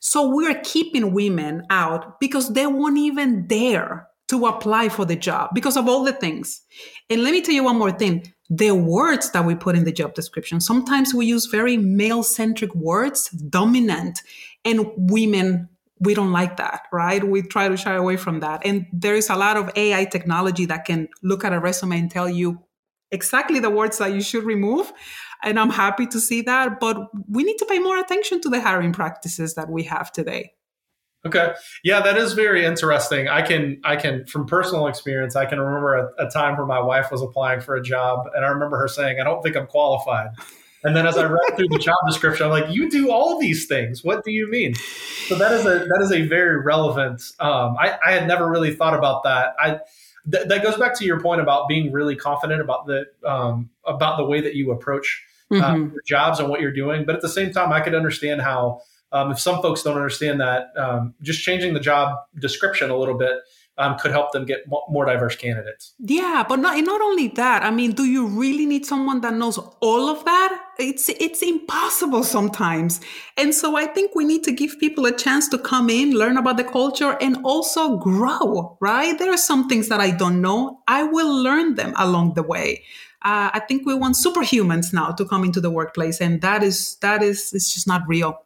So 0.00 0.28
we're 0.28 0.60
keeping 0.62 1.12
women 1.12 1.62
out 1.70 2.20
because 2.20 2.52
they 2.52 2.66
won't 2.66 2.98
even 2.98 3.46
dare 3.46 4.08
to 4.28 4.46
apply 4.46 4.88
for 4.88 5.04
the 5.04 5.16
job 5.16 5.50
because 5.54 5.76
of 5.76 5.88
all 5.88 6.04
the 6.04 6.12
things. 6.12 6.60
And 7.08 7.22
let 7.22 7.32
me 7.32 7.40
tell 7.40 7.54
you 7.54 7.64
one 7.64 7.78
more 7.78 7.92
thing 7.92 8.32
the 8.50 8.70
words 8.70 9.30
that 9.32 9.44
we 9.44 9.54
put 9.54 9.76
in 9.76 9.84
the 9.84 9.92
job 9.92 10.14
description, 10.14 10.60
sometimes 10.60 11.12
we 11.12 11.26
use 11.26 11.46
very 11.46 11.76
male 11.76 12.22
centric 12.22 12.74
words, 12.74 13.28
dominant, 13.28 14.20
and 14.64 14.90
women. 14.96 15.68
We 16.00 16.14
don't 16.14 16.32
like 16.32 16.56
that, 16.56 16.82
right? 16.92 17.22
We 17.22 17.42
try 17.42 17.68
to 17.68 17.76
shy 17.76 17.94
away 17.94 18.16
from 18.16 18.40
that. 18.40 18.62
And 18.64 18.86
there 18.92 19.16
is 19.16 19.28
a 19.28 19.36
lot 19.36 19.56
of 19.56 19.70
AI 19.76 20.06
technology 20.06 20.64
that 20.66 20.86
can 20.86 21.08
look 21.22 21.44
at 21.44 21.52
a 21.52 21.60
resume 21.60 21.98
and 21.98 22.10
tell 22.10 22.28
you 22.28 22.60
exactly 23.10 23.58
the 23.58 23.70
words 23.70 23.98
that 23.98 24.12
you 24.12 24.22
should 24.22 24.44
remove 24.44 24.92
and 25.42 25.58
I'm 25.58 25.70
happy 25.70 26.06
to 26.06 26.20
see 26.20 26.42
that. 26.42 26.80
But 26.80 27.08
we 27.28 27.44
need 27.44 27.58
to 27.58 27.66
pay 27.66 27.78
more 27.78 27.98
attention 27.98 28.40
to 28.42 28.48
the 28.48 28.60
hiring 28.60 28.92
practices 28.92 29.54
that 29.54 29.68
we 29.68 29.84
have 29.84 30.12
today. 30.12 30.52
Okay. 31.26 31.52
Yeah, 31.82 32.00
that 32.00 32.16
is 32.16 32.32
very 32.32 32.64
interesting. 32.64 33.28
I 33.28 33.42
can, 33.42 33.80
I 33.84 33.96
can, 33.96 34.24
from 34.26 34.46
personal 34.46 34.86
experience, 34.86 35.34
I 35.34 35.46
can 35.46 35.58
remember 35.58 35.94
a, 35.96 36.26
a, 36.26 36.30
time 36.30 36.56
where 36.56 36.66
my 36.66 36.78
wife 36.78 37.10
was 37.10 37.22
applying 37.22 37.60
for 37.60 37.74
a 37.74 37.82
job, 37.82 38.28
and 38.34 38.44
I 38.44 38.48
remember 38.48 38.78
her 38.78 38.86
saying, 38.86 39.20
"I 39.20 39.24
don't 39.24 39.42
think 39.42 39.56
I'm 39.56 39.66
qualified." 39.66 40.28
And 40.84 40.94
then 40.94 41.08
as 41.08 41.18
I 41.18 41.24
read 41.24 41.56
through 41.56 41.68
the 41.70 41.80
job 41.80 41.96
description, 42.06 42.46
I'm 42.46 42.52
like, 42.52 42.72
"You 42.72 42.88
do 42.88 43.10
all 43.10 43.38
these 43.40 43.66
things. 43.66 44.04
What 44.04 44.24
do 44.24 44.30
you 44.30 44.48
mean?" 44.48 44.74
So 45.26 45.34
that 45.34 45.50
is 45.52 45.66
a 45.66 45.86
that 45.86 45.98
is 46.00 46.12
a 46.12 46.22
very 46.22 46.60
relevant. 46.60 47.20
Um, 47.40 47.76
I, 47.78 47.98
I 48.06 48.12
had 48.12 48.28
never 48.28 48.48
really 48.48 48.72
thought 48.72 48.94
about 48.94 49.24
that. 49.24 49.54
I 49.58 49.80
th- 50.30 50.48
that 50.48 50.62
goes 50.62 50.76
back 50.76 50.98
to 50.98 51.04
your 51.04 51.20
point 51.20 51.40
about 51.40 51.68
being 51.68 51.92
really 51.92 52.16
confident 52.16 52.60
about 52.60 52.86
the 52.86 53.04
um, 53.24 53.70
about 53.84 54.16
the 54.16 54.24
way 54.24 54.40
that 54.40 54.54
you 54.54 54.70
approach 54.70 55.24
uh, 55.50 55.54
mm-hmm. 55.54 55.92
your 55.92 56.02
jobs 56.06 56.40
and 56.40 56.48
what 56.48 56.60
you're 56.60 56.72
doing. 56.72 57.04
But 57.04 57.16
at 57.16 57.22
the 57.22 57.28
same 57.28 57.52
time, 57.52 57.72
I 57.72 57.80
could 57.80 57.94
understand 57.94 58.42
how 58.42 58.82
um, 59.12 59.30
if 59.30 59.40
some 59.40 59.62
folks 59.62 59.82
don't 59.82 59.96
understand 59.96 60.40
that, 60.40 60.68
um, 60.76 61.14
just 61.22 61.42
changing 61.42 61.74
the 61.74 61.80
job 61.80 62.18
description 62.38 62.90
a 62.90 62.96
little 62.96 63.16
bit 63.16 63.38
um, 63.78 63.96
could 63.98 64.10
help 64.10 64.32
them 64.32 64.44
get 64.44 64.60
more 64.88 65.04
diverse 65.04 65.36
candidates. 65.36 65.94
Yeah, 65.98 66.44
but 66.48 66.58
not 66.58 66.78
not 66.84 67.00
only 67.00 67.28
that. 67.28 67.62
I 67.62 67.70
mean, 67.70 67.92
do 67.92 68.04
you 68.04 68.26
really 68.26 68.66
need 68.66 68.84
someone 68.84 69.20
that 69.22 69.34
knows 69.34 69.58
all 69.80 70.08
of 70.08 70.24
that? 70.24 70.64
It's 70.78 71.08
it's 71.08 71.42
impossible 71.42 72.24
sometimes. 72.24 73.00
And 73.36 73.54
so 73.54 73.76
I 73.76 73.86
think 73.86 74.14
we 74.14 74.24
need 74.24 74.44
to 74.44 74.52
give 74.52 74.78
people 74.78 75.06
a 75.06 75.12
chance 75.12 75.48
to 75.48 75.58
come 75.58 75.90
in, 75.90 76.12
learn 76.12 76.36
about 76.36 76.56
the 76.56 76.64
culture, 76.64 77.16
and 77.20 77.38
also 77.44 77.98
grow. 77.98 78.76
Right? 78.80 79.18
There 79.18 79.32
are 79.32 79.38
some 79.38 79.68
things 79.68 79.88
that 79.88 80.00
I 80.00 80.10
don't 80.10 80.40
know. 80.40 80.80
I 80.86 81.04
will 81.04 81.42
learn 81.42 81.76
them 81.76 81.94
along 81.96 82.34
the 82.34 82.42
way 82.42 82.84
uh, 83.22 83.50
I 83.52 83.60
think 83.60 83.84
we 83.84 83.94
want 83.94 84.14
superhumans 84.14 84.92
now 84.92 85.10
to 85.12 85.24
come 85.24 85.44
into 85.44 85.60
the 85.60 85.70
workplace, 85.70 86.20
and 86.20 86.40
that 86.42 86.62
is 86.62 86.96
that 86.96 87.22
is 87.22 87.52
it's 87.52 87.72
just 87.72 87.86
not 87.86 88.02
real. 88.06 88.38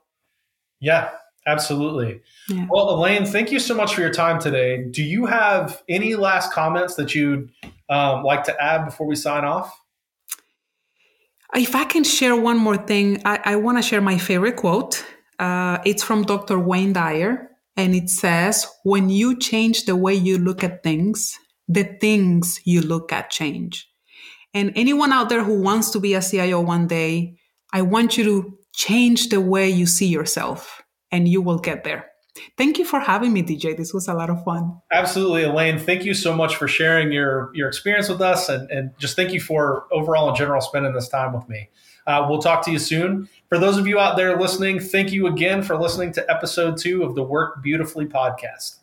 Yeah, 0.81 1.11
absolutely. 1.47 2.21
Yeah. 2.49 2.67
Well, 2.71 2.91
Elaine, 2.91 3.27
thank 3.27 3.53
you 3.53 3.59
so 3.59 3.75
much 3.75 3.95
for 3.95 4.01
your 4.01 4.13
time 4.13 4.41
today. 4.41 4.85
Do 4.91 5.03
you 5.03 5.27
have 5.27 5.83
any 5.89 6.15
last 6.15 6.53
comments 6.53 6.95
that 6.97 7.15
you'd 7.15 7.51
um, 7.89 8.23
like 8.25 8.45
to 8.45 8.63
add 8.63 8.85
before 8.85 9.07
we 9.07 9.17
sign 9.17 9.45
off? 9.45 9.79
If 11.55 11.75
I 11.75 11.85
can 11.85 12.05
share 12.05 12.35
one 12.35 12.57
more 12.57 12.79
thing, 12.79 13.21
I, 13.25 13.41
I 13.45 13.57
want 13.57 13.79
to 13.79 13.83
share 13.83 14.01
my 14.01 14.17
favorite 14.17 14.57
quote. 14.57 15.05
Uh, 15.39 15.79
it's 15.85 16.03
from 16.03 16.23
Dr. 16.23 16.59
Wayne 16.59 16.95
Dyer, 16.95 17.51
and 17.77 17.95
it 17.95 18.09
says, 18.09 18.67
When 18.85 19.11
you 19.11 19.39
change 19.39 19.85
the 19.85 19.97
way 19.97 20.15
you 20.15 20.39
look 20.39 20.65
at 20.65 20.83
things, 20.83 21.39
the 21.69 21.85
things 21.85 22.61
you 22.65 22.81
look 22.81 23.13
at 23.13 23.31
change. 23.31 23.89
And 24.55 24.73
anyone 24.77 25.13
out 25.13 25.29
there 25.29 25.45
who 25.45 25.61
wants 25.61 25.91
to 25.91 26.01
be 26.01 26.15
a 26.15 26.23
CIO 26.23 26.61
one 26.61 26.87
day, 26.87 27.37
I 27.73 27.83
want 27.83 28.19
you 28.19 28.25
to 28.25 28.59
change 28.75 29.29
the 29.29 29.41
way 29.41 29.69
you 29.71 29.87
see 29.87 30.09
yourself, 30.09 30.82
and 31.13 31.29
you 31.29 31.41
will 31.41 31.59
get 31.59 31.85
there. 31.85 32.09
Thank 32.57 32.79
you 32.79 32.85
for 32.87 32.99
having 32.99 33.33
me, 33.33 33.43
DJ. 33.43 33.77
This 33.77 33.93
was 33.93 34.09
a 34.09 34.15
lot 34.15 34.31
of 34.31 34.43
fun. 34.43 34.81
Absolutely, 34.91 35.43
Elaine. 35.43 35.79
Thank 35.79 36.05
you 36.05 36.15
so 36.15 36.35
much 36.35 36.57
for 36.57 36.67
sharing 36.67 37.13
your 37.13 37.51
your 37.55 37.69
experience 37.69 38.09
with 38.09 38.23
us, 38.23 38.49
and, 38.49 38.71
and 38.71 38.99
just 38.99 39.17
thank 39.17 39.33
you 39.33 39.41
for 39.41 39.87
overall 39.93 40.31
in 40.31 40.35
general 40.35 40.61
spending 40.63 40.95
this 40.95 41.09
time 41.09 41.35
with 41.35 41.47
me. 41.49 41.69
Uh, 42.07 42.27
we'll 42.29 42.41
talk 42.41 42.65
to 42.65 42.73
you 42.73 42.79
soon. 42.79 43.29
For 43.49 43.59
those 43.59 43.77
of 43.77 43.87
you 43.87 43.99
out 43.99 44.17
there 44.17 44.41
listening, 44.41 44.81
thank 44.81 45.13
you 45.13 45.27
again 45.27 45.63
for 45.63 45.77
listening 45.77 46.13
to 46.15 46.31
episode 46.31 46.79
two 46.79 47.03
of 47.03 47.15
the 47.15 47.23
Work 47.23 47.63
Beautifully 47.63 48.07
podcast. 48.07 48.79